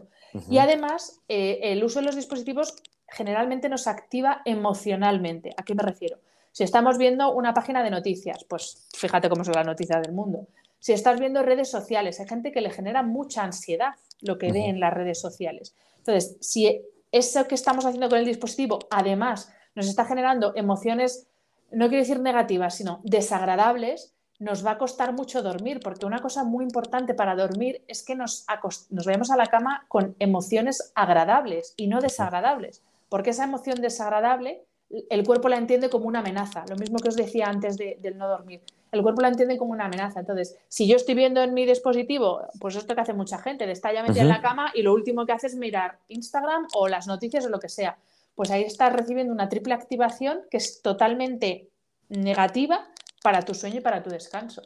[0.50, 2.76] Y además, eh, el uso de los dispositivos
[3.08, 5.52] generalmente nos activa emocionalmente.
[5.56, 6.20] ¿A qué me refiero?
[6.56, 10.48] Si estamos viendo una página de noticias, pues fíjate cómo son las noticias del mundo.
[10.80, 14.68] Si estás viendo redes sociales, hay gente que le genera mucha ansiedad lo que ve
[14.68, 15.76] en las redes sociales.
[15.98, 21.28] Entonces, si eso que estamos haciendo con el dispositivo, además, nos está generando emociones,
[21.72, 26.46] no quiero decir negativas, sino desagradables, nos va a costar mucho dormir, porque una cosa
[26.46, 28.46] muy importante para dormir es que nos,
[28.92, 34.64] nos vemos a la cama con emociones agradables y no desagradables, porque esa emoción desagradable
[35.10, 38.28] el cuerpo la entiende como una amenaza, lo mismo que os decía antes del no
[38.28, 38.62] dormir.
[38.92, 40.22] El cuerpo la entiende como una amenaza.
[40.22, 43.74] Entonces, si yo estoy viendo en mi dispositivo, pues esto que hace mucha gente, de
[43.74, 46.88] estar ya metida en la cama y lo último que hace es mirar Instagram o
[46.88, 47.98] las noticias o lo que sea,
[48.36, 51.70] pues ahí estás recibiendo una triple activación que es totalmente
[52.10, 52.88] negativa
[53.22, 54.62] para tu sueño y para tu descanso.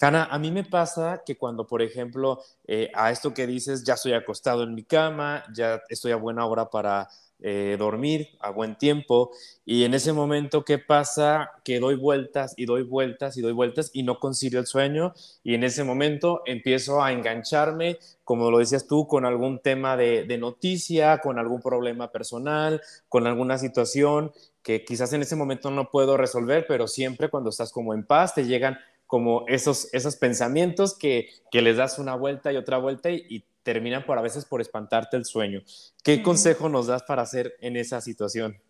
[0.00, 3.94] Hanna, a mí me pasa que cuando, por ejemplo, eh, a esto que dices, ya
[3.94, 7.06] estoy acostado en mi cama, ya estoy a buena hora para
[7.42, 9.30] eh, dormir a buen tiempo
[9.64, 11.50] y en ese momento, ¿qué pasa?
[11.64, 15.54] Que doy vueltas y doy vueltas y doy vueltas y no consigo el sueño y
[15.54, 20.38] en ese momento empiezo a engancharme, como lo decías tú, con algún tema de, de
[20.38, 26.16] noticia, con algún problema personal, con alguna situación que quizás en ese momento no puedo
[26.16, 31.30] resolver, pero siempre cuando estás como en paz te llegan como esos, esos pensamientos que,
[31.50, 35.16] que les das una vuelta y otra vuelta y terminan por a veces por espantarte
[35.16, 35.62] el sueño.
[36.02, 38.60] ¿Qué consejo nos das para hacer en esa situación?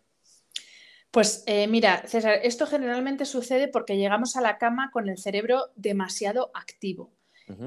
[1.11, 5.71] Pues eh, mira, César, esto generalmente sucede porque llegamos a la cama con el cerebro
[5.75, 7.11] demasiado activo.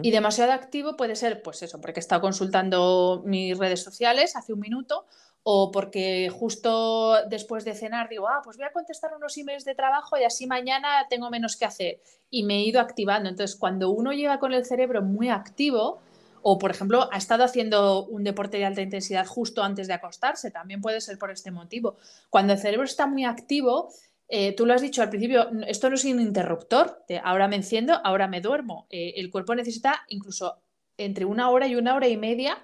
[0.00, 4.54] Y demasiado activo puede ser, pues eso, porque he estado consultando mis redes sociales hace
[4.54, 5.04] un minuto
[5.42, 9.74] o porque justo después de cenar digo, ah, pues voy a contestar unos emails de
[9.74, 12.00] trabajo y así mañana tengo menos que hacer.
[12.30, 13.28] Y me he ido activando.
[13.28, 16.00] Entonces, cuando uno llega con el cerebro muy activo,
[16.46, 20.50] o, por ejemplo, ha estado haciendo un deporte de alta intensidad justo antes de acostarse,
[20.50, 21.96] también puede ser por este motivo.
[22.28, 23.88] Cuando el cerebro está muy activo,
[24.28, 27.98] eh, tú lo has dicho al principio, esto no es un interruptor, ahora me enciendo,
[28.04, 28.86] ahora me duermo.
[28.90, 30.60] Eh, el cuerpo necesita incluso
[30.98, 32.62] entre una hora y una hora y media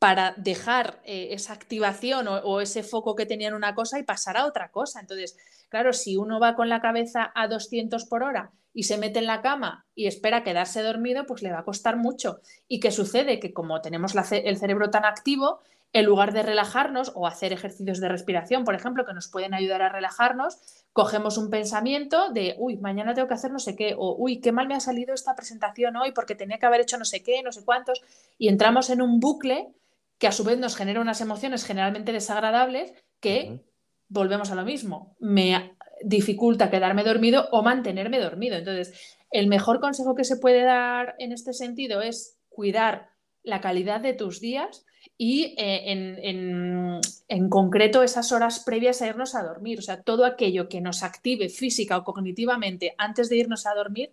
[0.00, 4.38] para dejar eh, esa activación o, ese foco que tenía en una cosa y pasar
[4.38, 4.98] a otra cosa.
[4.98, 5.36] Entonces,
[5.68, 9.26] claro, si uno va con la cabeza a 200 por hora y se mete en
[9.26, 12.40] la cama y espera quedarse dormido, pues le va a costar mucho.
[12.68, 13.40] ¿Y qué sucede?
[13.40, 15.60] Que como tenemos el cerebro tan activo,
[15.92, 19.82] en lugar de relajarnos o hacer ejercicios de respiración, por ejemplo, que nos pueden ayudar
[19.82, 20.58] a relajarnos,
[20.92, 24.52] cogemos un pensamiento de, uy, mañana tengo que hacer no sé qué, o uy, qué
[24.52, 27.42] mal me ha salido esta presentación hoy porque tenía que haber hecho no sé qué,
[27.42, 28.02] no sé cuántos,
[28.38, 29.72] y entramos en un bucle
[30.18, 33.60] que a su vez nos genera unas emociones generalmente desagradables que
[34.08, 38.56] volvemos a lo mismo, me dificulta quedarme dormido o mantenerme dormido.
[38.56, 43.10] Entonces, el mejor consejo que se puede dar en este sentido es cuidar
[43.42, 44.84] la calidad de tus días
[45.16, 49.78] y eh, en, concreto esas horas previas a irnos a dormir.
[49.78, 54.10] O sea, todo aquello que nos active física o cognitivamente antes de irnos a dormir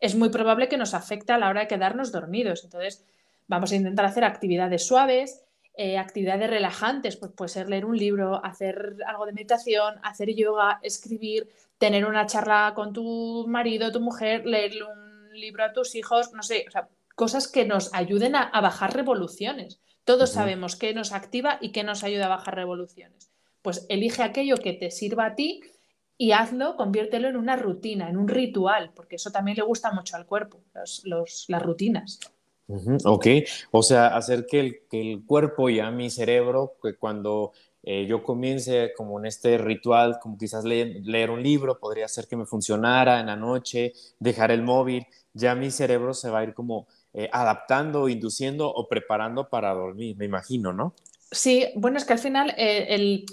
[0.00, 2.64] es muy probable que nos afecte a la hora de quedarnos dormidos.
[2.64, 3.04] Entonces,
[3.48, 5.42] vamos a intentar hacer actividades suaves,
[5.82, 10.78] eh, actividades relajantes, pues puede ser leer un libro, hacer algo de meditación, hacer yoga,
[10.82, 16.34] escribir, tener una charla con tu marido, tu mujer, leerle un libro a tus hijos,
[16.34, 19.80] no sé, o sea, cosas que nos ayuden a, bajar revoluciones.
[20.04, 23.32] Todos sabemos qué nos activa y qué nos ayuda a bajar revoluciones.
[23.62, 25.62] Pues elige aquello que te sirva a ti
[26.18, 30.14] y hazlo, conviértelo en una rutina, en un ritual, porque eso también le gusta mucho
[30.14, 32.20] al cuerpo, las rutinas.
[33.04, 33.26] Ok,
[33.70, 37.52] o sea, hacer que el, que el cuerpo y a mi cerebro, que cuando
[37.82, 42.36] eh, yo comience como en este ritual, como quizás leer, un libro, podría hacer que
[42.36, 46.54] me funcionara en la noche, dejar el móvil, ya mi cerebro se va a ir
[46.54, 50.94] como eh, adaptando, induciendo o preparando para dormir, me imagino, ¿no?
[51.30, 53.24] Sí, bueno, es que al final eh, el,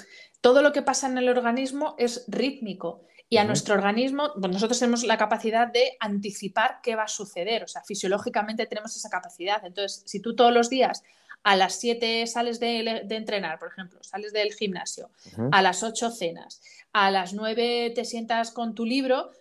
[0.41, 3.06] todo lo que pasa en el organismo es rítmico.
[3.29, 7.63] Y a nuestro organismo, pues nosotros tenemos la capacidad de anticipar qué va a suceder,
[7.63, 9.65] o sea, fisiológicamente tenemos esa capacidad.
[9.65, 11.03] Entonces, si tú todos los días
[11.43, 15.09] a las 7 sales de, entrenar, por ejemplo, sales del gimnasio,
[15.51, 16.61] a las 8 cenas,
[16.93, 19.31] a las 9 te sientas con tu libro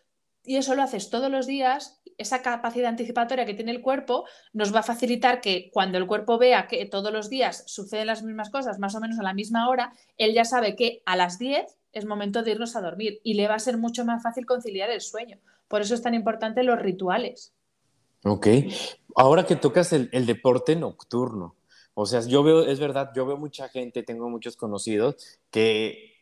[0.45, 4.75] y eso lo haces todos los días, esa capacidad anticipatoria que tiene el cuerpo nos
[4.75, 8.51] va a facilitar que cuando el cuerpo vea que todos los días suceden las mismas
[8.51, 11.67] cosas, más o menos a la misma hora, él ya sabe que a las 10
[11.97, 14.91] es momento de irnos a dormir y le va a ser mucho más fácil conciliar
[14.91, 15.39] el sueño.
[15.67, 17.55] Por eso es tan importante los rituales.
[18.23, 18.49] Ok.
[19.15, 21.57] Ahora que tocas el, deporte nocturno,
[21.95, 26.13] o sea, yo veo, es verdad, yo veo mucha gente, tengo muchos conocidos que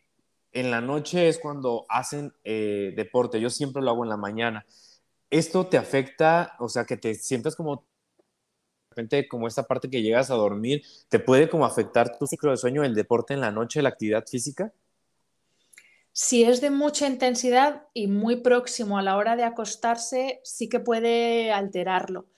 [0.52, 3.40] en la noche es cuando hacen eh, deporte.
[3.40, 4.64] Yo siempre lo hago en la mañana.
[5.28, 7.84] ¿Esto te afecta, o sea, que te sientas como
[9.28, 12.84] como esta parte que llegas a dormir, te puede como afectar tu ciclo de sueño,
[12.84, 14.72] el deporte en la noche, la actividad física?
[16.16, 20.78] Si es de mucha intensidad y muy próximo a la hora de acostarse, sí que
[20.78, 22.28] puede alterarlo.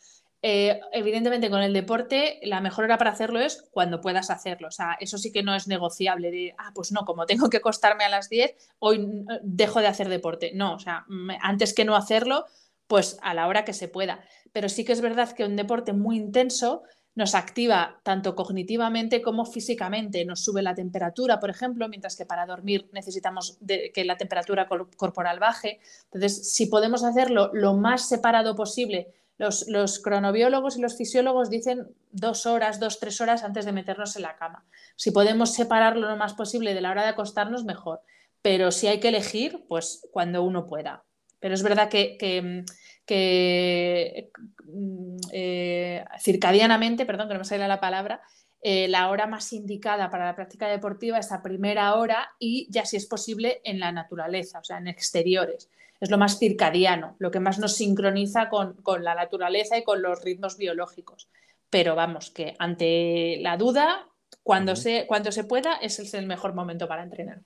[0.40, 4.68] Eh, evidentemente, con el deporte, la mejor hora para hacerlo es cuando puedas hacerlo.
[4.68, 6.30] O sea, eso sí que no es negociable.
[6.30, 9.06] De, ah, pues no, como tengo que acostarme a las 10, hoy
[9.42, 10.52] dejo de hacer deporte.
[10.54, 11.04] No, o sea,
[11.42, 12.46] antes que no hacerlo,
[12.86, 14.24] pues a la hora que se pueda.
[14.52, 16.82] Pero sí que es verdad que un deporte muy intenso
[17.16, 20.24] nos activa tanto cognitivamente como físicamente.
[20.24, 25.40] Nos sube la temperatura, por ejemplo, mientras que para dormir necesitamos que la temperatura corporal
[25.40, 25.80] baje.
[26.04, 31.88] Entonces, si podemos hacerlo lo más separado posible, los, los, cronobiólogos y los fisiólogos dicen
[32.12, 34.64] dos horas, dos, tres horas antes de meternos en la cama.
[34.94, 38.00] Si podemos separarlo lo más posible de la hora de acostarnos, mejor.
[38.42, 41.04] Pero si hay que elegir, pues cuando uno pueda.
[41.40, 42.64] Pero es verdad que, que
[43.06, 44.30] que
[44.64, 48.20] mm, eh, circadianamente, perdón que no me sale la palabra,
[48.60, 52.84] eh, la hora más indicada para la práctica deportiva es a primera hora y ya
[52.84, 55.70] si es posible en la naturaleza, o sea, en exteriores.
[56.00, 60.22] Es lo más circadiano, lo que más nos sincroniza con, la naturaleza y con los
[60.22, 61.28] ritmos biológicos.
[61.70, 64.08] Pero vamos, que ante la duda,
[64.42, 67.40] cuando, se, cuando se pueda, ese es el mejor momento para entrenar.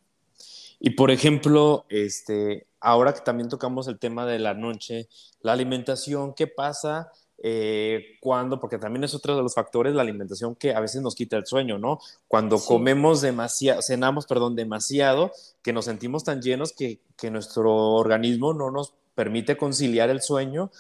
[0.81, 5.09] Y por ejemplo, este, ahora que también tocamos el tema de la noche,
[5.43, 7.13] la alimentación, ¿qué pasa
[7.43, 8.59] eh, cuando?
[8.59, 11.47] Porque también es otro de los factores, la alimentación que a veces nos quita el
[11.47, 12.01] sueño, ¿no?
[12.27, 15.31] Cuando comemos demasiado, cenamos, perdón, demasiado,
[15.63, 20.71] que nos sentimos tan llenos que, que nuestro organismo no nos permite conciliar el sueño.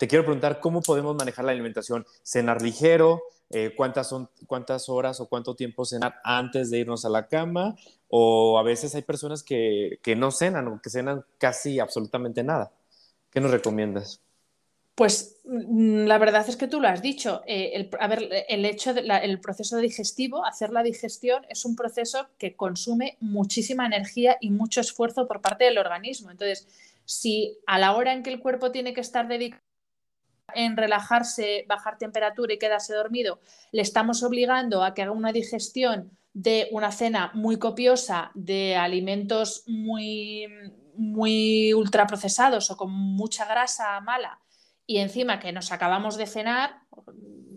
[0.00, 5.20] Te quiero preguntar cómo podemos manejar la alimentación, cenar ligero, eh, cuántas, son, cuántas horas
[5.20, 7.76] o cuánto tiempo cenar antes de irnos a la cama,
[8.08, 12.72] o a veces hay personas que, que no cenan o que cenan casi absolutamente nada.
[13.30, 14.22] ¿Qué nos recomiendas?
[14.94, 17.42] Pues mm, la verdad es que tú lo has dicho.
[17.46, 22.26] Eh, el, a ver, el hecho del proceso digestivo, hacer la digestión, es un proceso
[22.38, 26.30] que consume muchísima energía y mucho esfuerzo por parte del organismo.
[26.30, 26.66] Entonces,
[27.04, 29.68] si a la hora en que el cuerpo tiene que estar dedicado
[30.54, 33.40] en relajarse, bajar temperatura y quedarse dormido,
[33.72, 39.64] le estamos obligando a que haga una digestión de una cena muy copiosa de alimentos
[39.66, 40.46] muy,
[40.94, 44.38] muy ultraprocesados o con mucha grasa mala
[44.90, 46.80] y encima que nos acabamos de cenar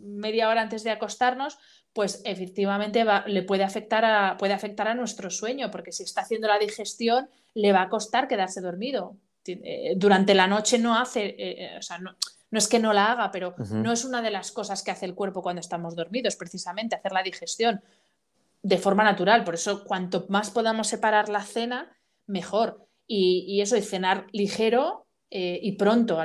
[0.03, 1.57] media hora antes de acostarnos,
[1.91, 6.47] pues efectivamente le puede afectar, a, puede afectar a nuestro sueño, porque si está haciendo
[6.47, 9.17] la digestión le va a costar quedarse dormido.
[9.47, 11.99] Eh, durante la noche no hace, eh, eh, o sea,
[12.57, 15.15] es que no la haga, pero no es una de las cosas que hace el
[15.15, 17.81] cuerpo cuando estamos dormidos, precisamente hacer la digestión
[18.61, 19.43] de forma natural.
[19.43, 21.97] Por eso, cuanto más podamos separar la cena,
[22.27, 22.85] mejor.
[23.07, 25.02] Y, y eso, y cenar ligero
[25.35, 26.19] eh, y pronto,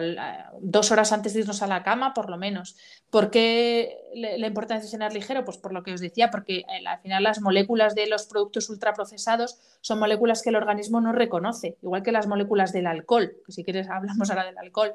[0.61, 2.77] dos horas antes de irnos a la cama, por lo menos.
[3.09, 5.47] ¿Por qué la importancia de cenar ligero?
[5.47, 8.69] Pues por lo que os decía, porque eh, al final las moléculas de los productos
[8.69, 13.53] ultraprocesados son moléculas que el organismo no reconoce, igual que las moléculas del alcohol, que
[13.53, 14.95] si quieres hablamos ahora del alcohol.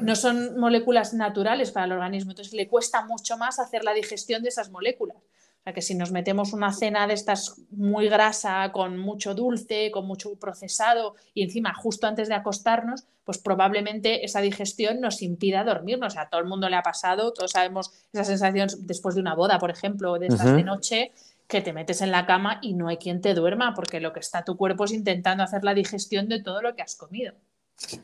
[0.00, 4.42] No son moléculas naturales para el organismo, entonces le cuesta mucho más hacer la digestión
[4.42, 5.18] de esas moléculas.
[5.62, 9.92] O sea que si nos metemos una cena de estas muy grasa, con mucho dulce,
[9.92, 15.62] con mucho procesado y encima justo antes de acostarnos, pues probablemente esa digestión nos impida
[15.62, 16.08] dormirnos.
[16.08, 19.20] O sea, a todo el mundo le ha pasado, todos sabemos esa sensación después de
[19.20, 21.12] una boda, por ejemplo, de estas de noche,
[21.46, 24.18] que te metes en la cama y no hay quien te duerma, porque lo que
[24.18, 27.34] está tu cuerpo es intentando hacer la digestión de todo lo que has comido.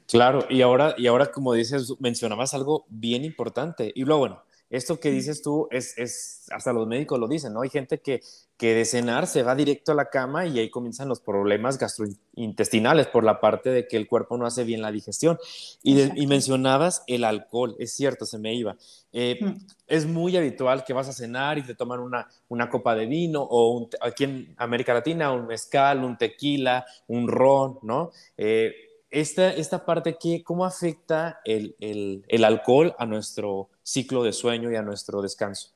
[0.07, 3.91] Claro, y ahora, y ahora como dices, mencionabas algo bien importante.
[3.95, 7.63] Y luego, bueno, esto que dices tú es, es, hasta los médicos lo dicen, ¿no?
[7.63, 8.21] Hay gente que,
[8.59, 13.07] que de cenar se va directo a la cama y ahí comienzan los problemas gastrointestinales
[13.07, 15.39] por la parte de que el cuerpo no hace bien la digestión.
[15.83, 18.77] Y, mencionabas el alcohol, es cierto, se me iba.
[19.13, 19.67] Eh, mm.
[19.87, 23.47] Es muy habitual que vas a cenar y te toman una, una copa de vino
[23.49, 28.11] o aquí en América Latina un mezcal, un tequila, un ron, ¿no?
[28.37, 28.75] Eh,
[29.11, 34.71] esta, esta parte, ¿qué, ¿cómo afecta el, el, el alcohol a nuestro ciclo de sueño
[34.71, 35.71] y a nuestro descanso?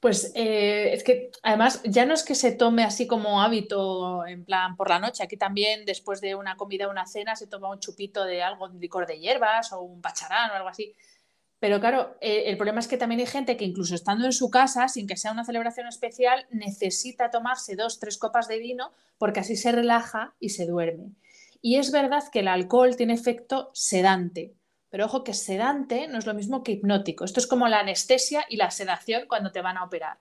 [0.00, 4.44] Pues eh, es que además ya no es que se tome así como hábito en
[4.44, 7.70] plan por la noche, aquí también después de una comida o una cena se toma
[7.70, 10.94] un chupito de algo, un licor de hierbas o un pacharán o algo así.
[11.58, 14.50] Pero claro, eh, el problema es que también hay gente que incluso estando en su
[14.50, 19.40] casa, sin que sea una celebración especial, necesita tomarse dos, tres copas de vino porque
[19.40, 21.10] así se relaja y se duerme.
[21.60, 24.54] Y es verdad que el alcohol tiene efecto sedante,
[24.90, 27.24] pero ojo que sedante no es lo mismo que hipnótico.
[27.24, 30.18] Esto es como la anestesia y la sedación cuando te van a operar.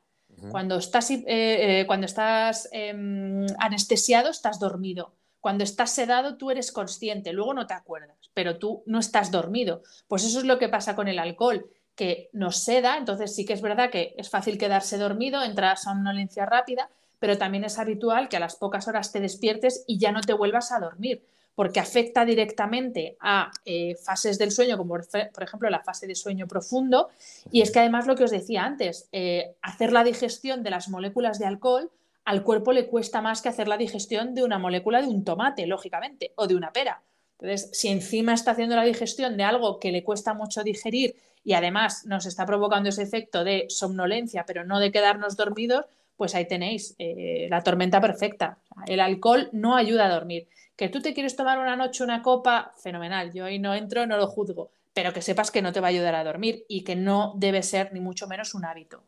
[0.51, 5.13] Cuando estás, eh, eh, cuando estás em, anestesiado, estás dormido.
[5.41, 9.81] Cuando estás sedado, tú eres consciente, luego no te acuerdas, pero tú no estás dormido.
[10.07, 13.53] Pues eso es lo que pasa con el alcohol, que nos seda, entonces sí que
[13.53, 16.89] es verdad que es fácil quedarse dormido, entra a somnolencia rápida,
[17.19, 20.33] pero también es habitual que a las pocas horas te despiertes y ya no te
[20.33, 21.25] vuelvas a dormir
[21.59, 26.47] porque afecta directamente a eh, fases del sueño, como por ejemplo la fase de sueño
[26.47, 27.09] profundo.
[27.51, 30.87] Y es que además lo que os decía antes, eh, hacer la digestión de las
[30.87, 31.91] moléculas de alcohol
[32.23, 35.67] al cuerpo le cuesta más que hacer la digestión de una molécula de un tomate,
[35.67, 37.01] lógicamente, o de una pera.
[37.37, 41.55] Entonces, si encima está haciendo la digestión de algo que le cuesta mucho digerir y
[41.55, 45.83] además nos está provocando ese efecto de somnolencia, pero no de quedarnos dormidos,
[46.15, 48.59] pues ahí tenéis eh, la tormenta perfecta.
[48.87, 50.47] El alcohol no ayuda a dormir.
[50.79, 53.33] Que tú te quieres tomar una noche una copa, fenomenal.
[53.33, 54.71] Yo ahí no entro, no lo juzgo.
[54.93, 57.63] Pero que sepas que no te va a ayudar a dormir y que no debe
[57.63, 59.03] ser ni mucho menos un hábito.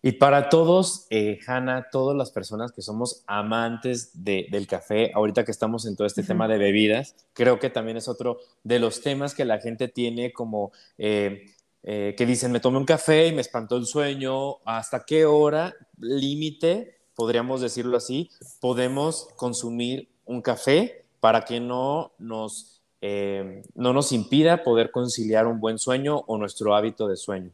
[0.00, 5.50] Y para todos, eh, Hanna, todas las personas que somos amantes del café, ahorita que
[5.50, 9.34] estamos en todo este tema de bebidas, creo que también es otro de los temas
[9.34, 13.42] que la gente tiene como eh, eh, que dicen, me tomé un café y me
[13.42, 21.44] espantó el sueño, ¿hasta qué hora límite, podríamos decirlo así, podemos consumir un café para
[21.44, 27.08] que no nos, eh, no nos impida poder conciliar un buen sueño o nuestro hábito
[27.08, 27.50] de sueño?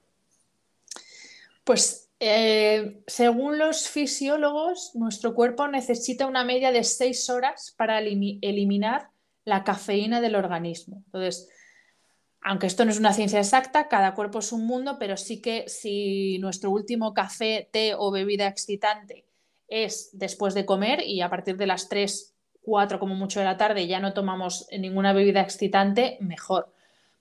[1.65, 9.09] Pues eh, según los fisiólogos, nuestro cuerpo necesita una media de seis horas para eliminar
[9.45, 11.03] la cafeína del organismo.
[11.07, 11.49] Entonces,
[12.43, 15.69] aunque esto no es una ciencia exacta, cada cuerpo es un mundo, pero sí que
[15.69, 19.25] si nuestro último café, té o bebida excitante
[19.67, 22.36] es después de comer y a partir de las 3
[22.67, 26.69] 4 como mucho de la tarde ya no tomamos ninguna bebida excitante, mejor.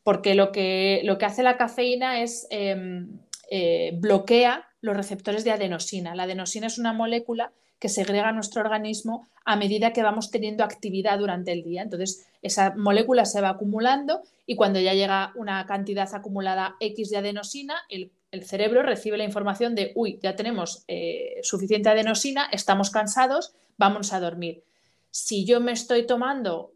[0.03, 3.19] Porque lo que, lo que hace la cafeína es em,
[3.49, 6.15] eh, bloquea los receptores de adenosina.
[6.15, 11.19] La adenosina es una molécula que segrega nuestro organismo a medida que vamos teniendo actividad
[11.19, 11.83] durante el día.
[11.83, 17.17] Entonces, esa molécula se va acumulando y cuando ya llega una cantidad acumulada X de
[17.17, 18.11] adenosina, el,
[18.43, 24.19] cerebro recibe la información de, uy, ya tenemos eh, suficiente adenosina, estamos cansados, vamos a
[24.19, 24.63] dormir
[25.16, 26.74] si yo me estoy tomando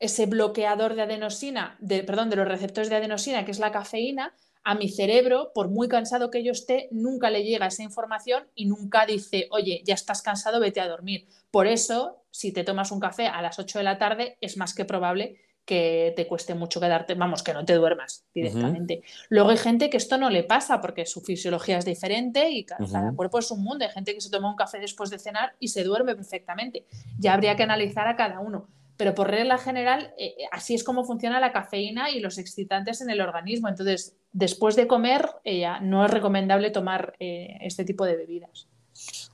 [0.00, 4.34] ese bloqueador de adenosina, de, perdón, de los receptores de adenosina, que es la cafeína,
[4.64, 8.64] a mi cerebro, por muy cansado que yo esté, nunca le llega esa información y
[8.64, 11.28] nunca dice, oye, ya estás cansado, vete a dormir.
[11.50, 14.72] Por eso, si te tomas un café a las 8 de la tarde, es más
[14.72, 15.36] que probable
[15.66, 19.02] que te cueste mucho quedarte, vamos, que no te duermas directamente.
[19.28, 23.12] Luego hay gente que esto no le pasa porque su fisiología es diferente y cada,
[23.12, 23.84] cuerpo es un mundo.
[23.84, 26.86] Hay gente que se toma un café después de cenar y se duerme perfectamente.
[27.18, 28.68] Ya habría que analizar a cada uno.
[28.96, 33.00] Pero por regla general, eh, eh, así es como funciona la cafeína y los excitantes
[33.00, 33.68] en el organismo.
[33.68, 38.68] Entonces, después de comer, eh, no es recomendable tomar este tipo de bebidas.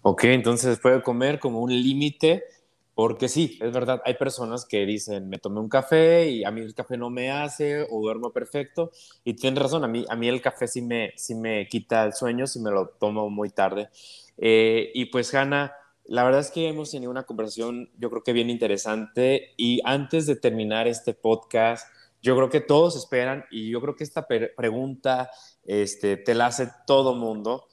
[0.01, 2.43] Ok, entonces después de comer como un límite
[3.03, 6.61] porque sí, es verdad, hay personas que dicen, me tomé un café y a mí
[6.61, 8.93] el café no me hace o duermo perfecto.
[9.25, 12.13] Y tienes razón, a mí, a mí el café sí me, sí me quita el
[12.13, 13.89] sueño si me lo tomo muy tarde.
[14.39, 15.73] Eh, y pues, Hanna,
[16.05, 19.53] la verdad es que hemos tenido una conversación, yo creo que bien interesante.
[19.57, 21.89] Y antes de terminar este podcast,
[22.23, 25.29] yo creo que todos esperan, y yo creo que esta pregunta
[25.65, 27.67] este, te la hace todo mundo.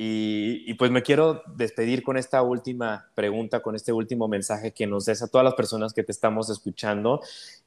[0.00, 5.06] Y, pues me quiero despedir con esta última pregunta, con este último mensaje que nos
[5.06, 7.20] des a todas las personas que te estamos escuchando.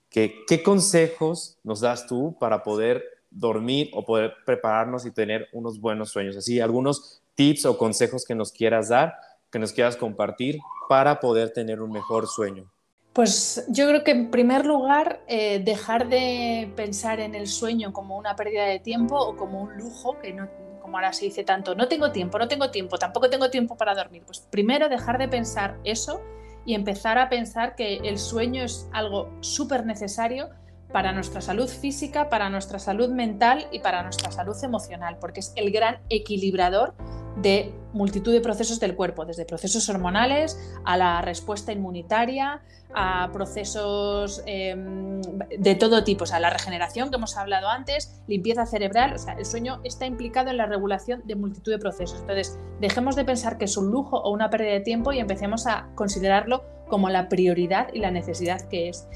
[0.10, 5.82] Que, ¿Qué consejos nos das tú para poder dormir o poder prepararnos y tener unos
[5.82, 6.38] buenos sueños?
[6.38, 9.14] Así, algunos tips o consejos que nos quieras dar,
[9.52, 10.58] que nos quieras compartir
[10.88, 12.72] para poder tener un mejor sueño.
[13.12, 18.18] Pues yo creo que en primer lugar eh, dejar de pensar en el sueño como
[18.18, 20.48] una pérdida de tiempo o como un lujo que no,
[20.92, 23.96] como ahora se dice tanto, no tengo tiempo, no tengo tiempo, tampoco tengo tiempo para
[23.96, 24.24] dormir.
[24.26, 26.22] Pues primero dejar de pensar eso
[26.66, 30.50] y empezar a pensar que el sueño es algo súper necesario
[30.92, 35.54] para nuestra salud física, para nuestra salud mental y para nuestra salud emocional, porque es
[35.56, 36.94] el gran equilibrador
[37.38, 42.62] de multitud de procesos del cuerpo, desde procesos hormonales a la respuesta inmunitaria,
[42.94, 48.66] a procesos em, de todo tipo, o sea, la regeneración que hemos hablado antes, limpieza
[48.66, 52.20] cerebral, o sea, el sueño está implicado en la regulación de multitud de procesos.
[52.22, 55.68] Entonces, dejemos de pensar que es un lujo o una pérdida de tiempo y empecemos
[55.68, 59.08] a considerarlo como la prioridad y la necesidad que es.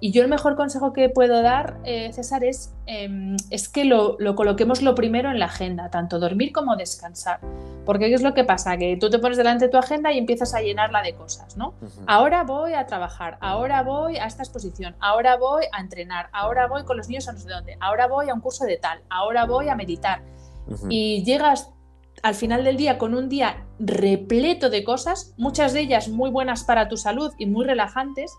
[0.00, 4.16] Y yo el mejor consejo que puedo dar, eh, César, es, em, es que lo,
[4.34, 7.40] coloquemos lo primero en la agenda, tanto dormir como descansar.
[7.84, 8.76] Porque ¿qué es lo que pasa?
[8.76, 11.74] Que tú te pones delante de tu agenda y empiezas a llenarla de cosas, ¿no?
[12.06, 16.84] Ahora voy a trabajar, ahora voy a esta exposición, ahora voy a entrenar, ahora voy
[16.84, 19.44] con los niños a no sé dónde, ahora voy a un curso de tal, ahora
[19.44, 20.22] voy a meditar.
[20.88, 21.70] Y llegas
[22.22, 26.64] al final del día con un día repleto de cosas, muchas de ellas muy buenas
[26.64, 28.32] para tu salud y muy relajantes,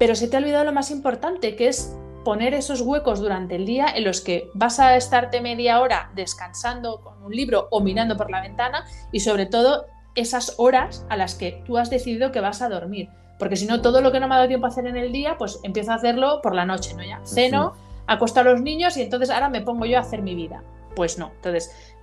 [0.00, 1.94] pero se te ha olvidado lo más importante, que es
[2.24, 7.02] poner esos huecos durante el día en los que vas a estarte media hora descansando
[7.02, 9.84] con un libro o mirando por la ventana y sobre todo
[10.14, 13.10] esas horas a las que tú has decidido que vas a dormir.
[13.38, 15.12] Porque si no, todo lo que no me ha dado tiempo a hacer en el
[15.12, 17.04] día, pues empiezo a hacerlo por la noche, ¿no?
[17.04, 17.74] Ya ceno,
[18.06, 20.62] acuesto a los niños y entonces ahora me pongo yo a hacer mi vida.
[20.96, 21.30] Pues no.
[21.36, 21.94] Entonces,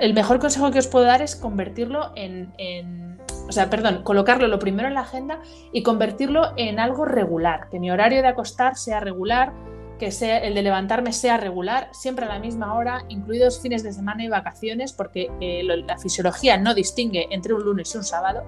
[0.00, 3.18] el mejor consejo que os puedo dar es convertirlo en,
[3.50, 5.40] o sea, perdón, colocarlo lo primero en la agenda
[5.72, 9.52] y convertirlo en algo regular, que mi horario de acostar sea regular,
[9.98, 13.92] que sea, el de levantarme sea regular, siempre a la misma hora, incluidos fines de
[13.92, 18.44] semana y vacaciones, porque eh, la fisiología no distingue entre un lunes y un sábado,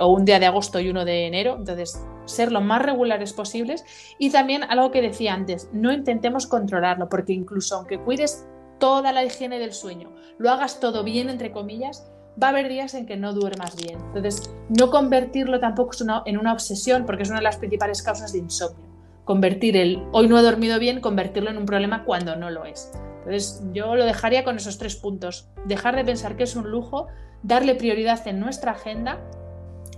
[0.00, 3.84] o un día de agosto y uno de enero, entonces ser lo más regulares posibles.
[4.18, 8.48] Y también algo que decía antes, no intentemos controlarlo, porque incluso aunque cuides
[8.78, 12.10] toda la higiene del sueño, lo hagas todo bien, entre comillas,
[12.42, 13.98] va a haber días en que no duermas bien.
[14.08, 18.38] Entonces, no convertirlo tampoco en una obsesión, porque es una de las principales causas de
[18.38, 18.84] insomnio.
[19.24, 22.90] Convertir el hoy no he dormido bien, convertirlo en un problema cuando no lo es.
[23.18, 25.48] Entonces, yo lo dejaría con esos tres puntos.
[25.64, 27.08] Dejar de pensar que es un lujo,
[27.42, 29.20] darle prioridad en nuestra agenda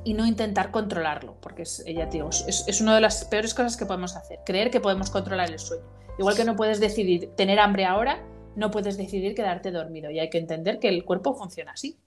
[0.05, 3.77] y no intentar controlarlo, porque es, ya digo, es, es una de las peores cosas
[3.77, 5.85] que podemos hacer, creer que podemos controlar el sueño.
[6.19, 8.25] Igual que no puedes decidir tener hambre ahora,
[8.57, 11.99] no puedes decidir quedarte dormido y hay que entender que el cuerpo funciona así.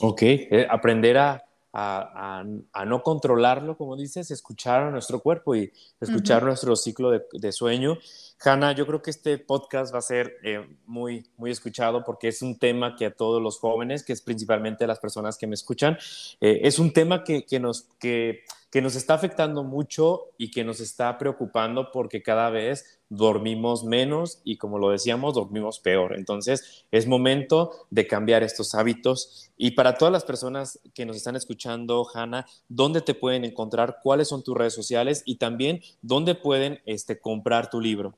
[0.00, 1.44] Ok, eh, aprender a,
[2.86, 7.98] no controlarlo, como dices, escuchar a nuestro cuerpo y escuchar nuestro ciclo de, sueño.
[8.44, 12.42] Hanna, yo creo que este podcast va a ser eh, muy, muy escuchado porque es
[12.42, 15.96] un tema que a todos los jóvenes, que es principalmente las personas que me escuchan,
[16.40, 17.82] eh, es un tema que, nos...
[17.98, 23.84] Que, que nos está afectando mucho y que nos está preocupando porque cada vez dormimos
[23.84, 26.16] menos y como lo decíamos, dormimos peor.
[26.16, 29.50] Entonces es momento de cambiar estos hábitos.
[29.58, 33.98] Y para todas las personas que nos están escuchando, Hanna, ¿dónde te pueden encontrar?
[34.02, 35.22] ¿Cuáles son tus redes sociales?
[35.26, 38.14] Y también, ¿dónde pueden este, comprar tu libro?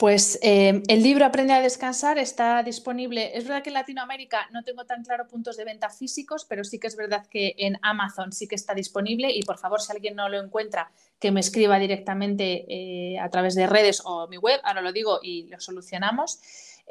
[0.00, 3.36] Pues eh, el libro Aprende a descansar está disponible.
[3.36, 6.78] Es verdad que en Latinoamérica no tengo tan claro puntos de venta físicos, pero sí
[6.78, 10.16] que es verdad que en Amazon sí que está disponible y por favor si alguien
[10.16, 14.58] no lo encuentra, que me escriba directamente eh, a través de redes o mi web,
[14.64, 16.40] ahora lo digo y lo solucionamos.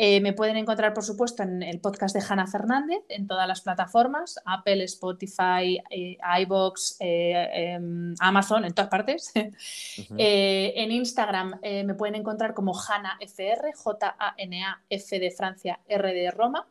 [0.02, 3.60] Eh, me pueden encontrar, por supuesto, en el podcast de Hanna Fernández, en todas las
[3.60, 9.34] plataformas, Apple, Spotify, eh, iBox, eh, em, Amazon, en todas partes.
[10.18, 16.66] en Instagram me pueden encontrar como HanaFR, J-A-N-A-F de Francia, R de Roma.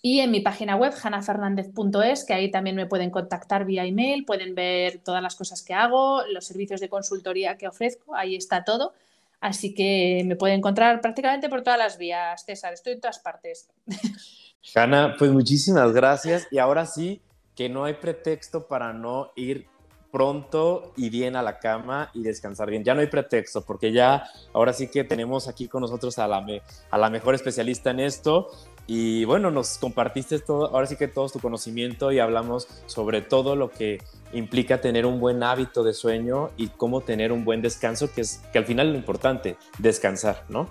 [0.00, 4.54] Y en mi página web, hanafernandez.es, que ahí también me pueden contactar vía email, pueden
[4.54, 8.92] ver todas las cosas que hago, los servicios de consultoría que ofrezco, ahí está todo.
[9.40, 12.72] Así que me puede encontrar prácticamente por todas las vías, César.
[12.72, 13.68] Estoy en todas partes.
[14.74, 16.48] Hanna, pues muchísimas gracias.
[16.50, 17.22] Y ahora sí,
[17.54, 19.66] que no hay pretexto para no ir
[20.10, 22.82] pronto y bien a la cama y descansar bien.
[22.82, 26.44] Ya no hay pretexto, porque ya ahora sí que tenemos aquí con nosotros a la,
[26.90, 28.50] a la mejor especialista en esto
[28.90, 33.54] y bueno, nos compartiste todo, ahora sí que todo tu conocimiento y hablamos sobre todo
[33.54, 33.98] lo que
[34.32, 38.40] implica tener un buen hábito de sueño y cómo tener un buen descanso, que es
[38.50, 40.70] que al final lo importante, descansar, ¿no?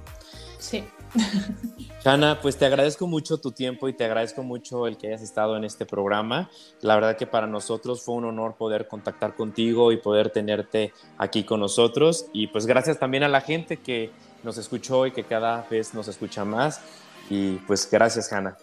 [0.58, 0.84] Sí.
[2.04, 5.56] Hanna, pues te agradezco mucho tu tiempo y te agradezco mucho el que hayas estado
[5.56, 6.50] en este programa.
[6.82, 11.44] La verdad que para nosotros fue un honor poder contactar contigo y poder tenerte aquí
[11.44, 12.26] con nosotros.
[12.34, 14.10] Y pues gracias también a la gente que
[14.44, 16.82] nos escuchó y que cada vez nos escucha más.
[17.30, 18.58] Y pues gracias, Hanna.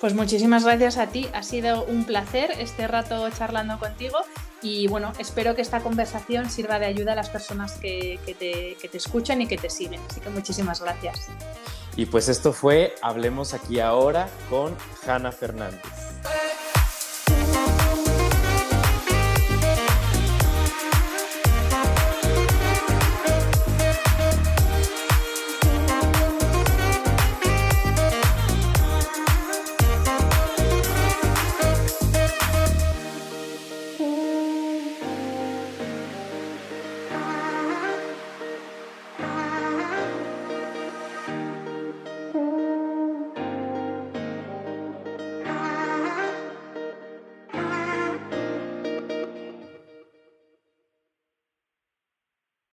[0.00, 4.18] Pues muchísimas gracias a ti, ha sido un placer este rato charlando contigo
[4.60, 8.88] y bueno, espero que esta conversación sirva de ayuda a las personas que, te, que
[8.88, 10.00] te escuchan y que te siguen.
[10.10, 11.28] Así que muchísimas gracias.
[11.96, 14.76] Y pues esto fue Hablemos aquí ahora con
[15.06, 15.80] Hanna Fernández.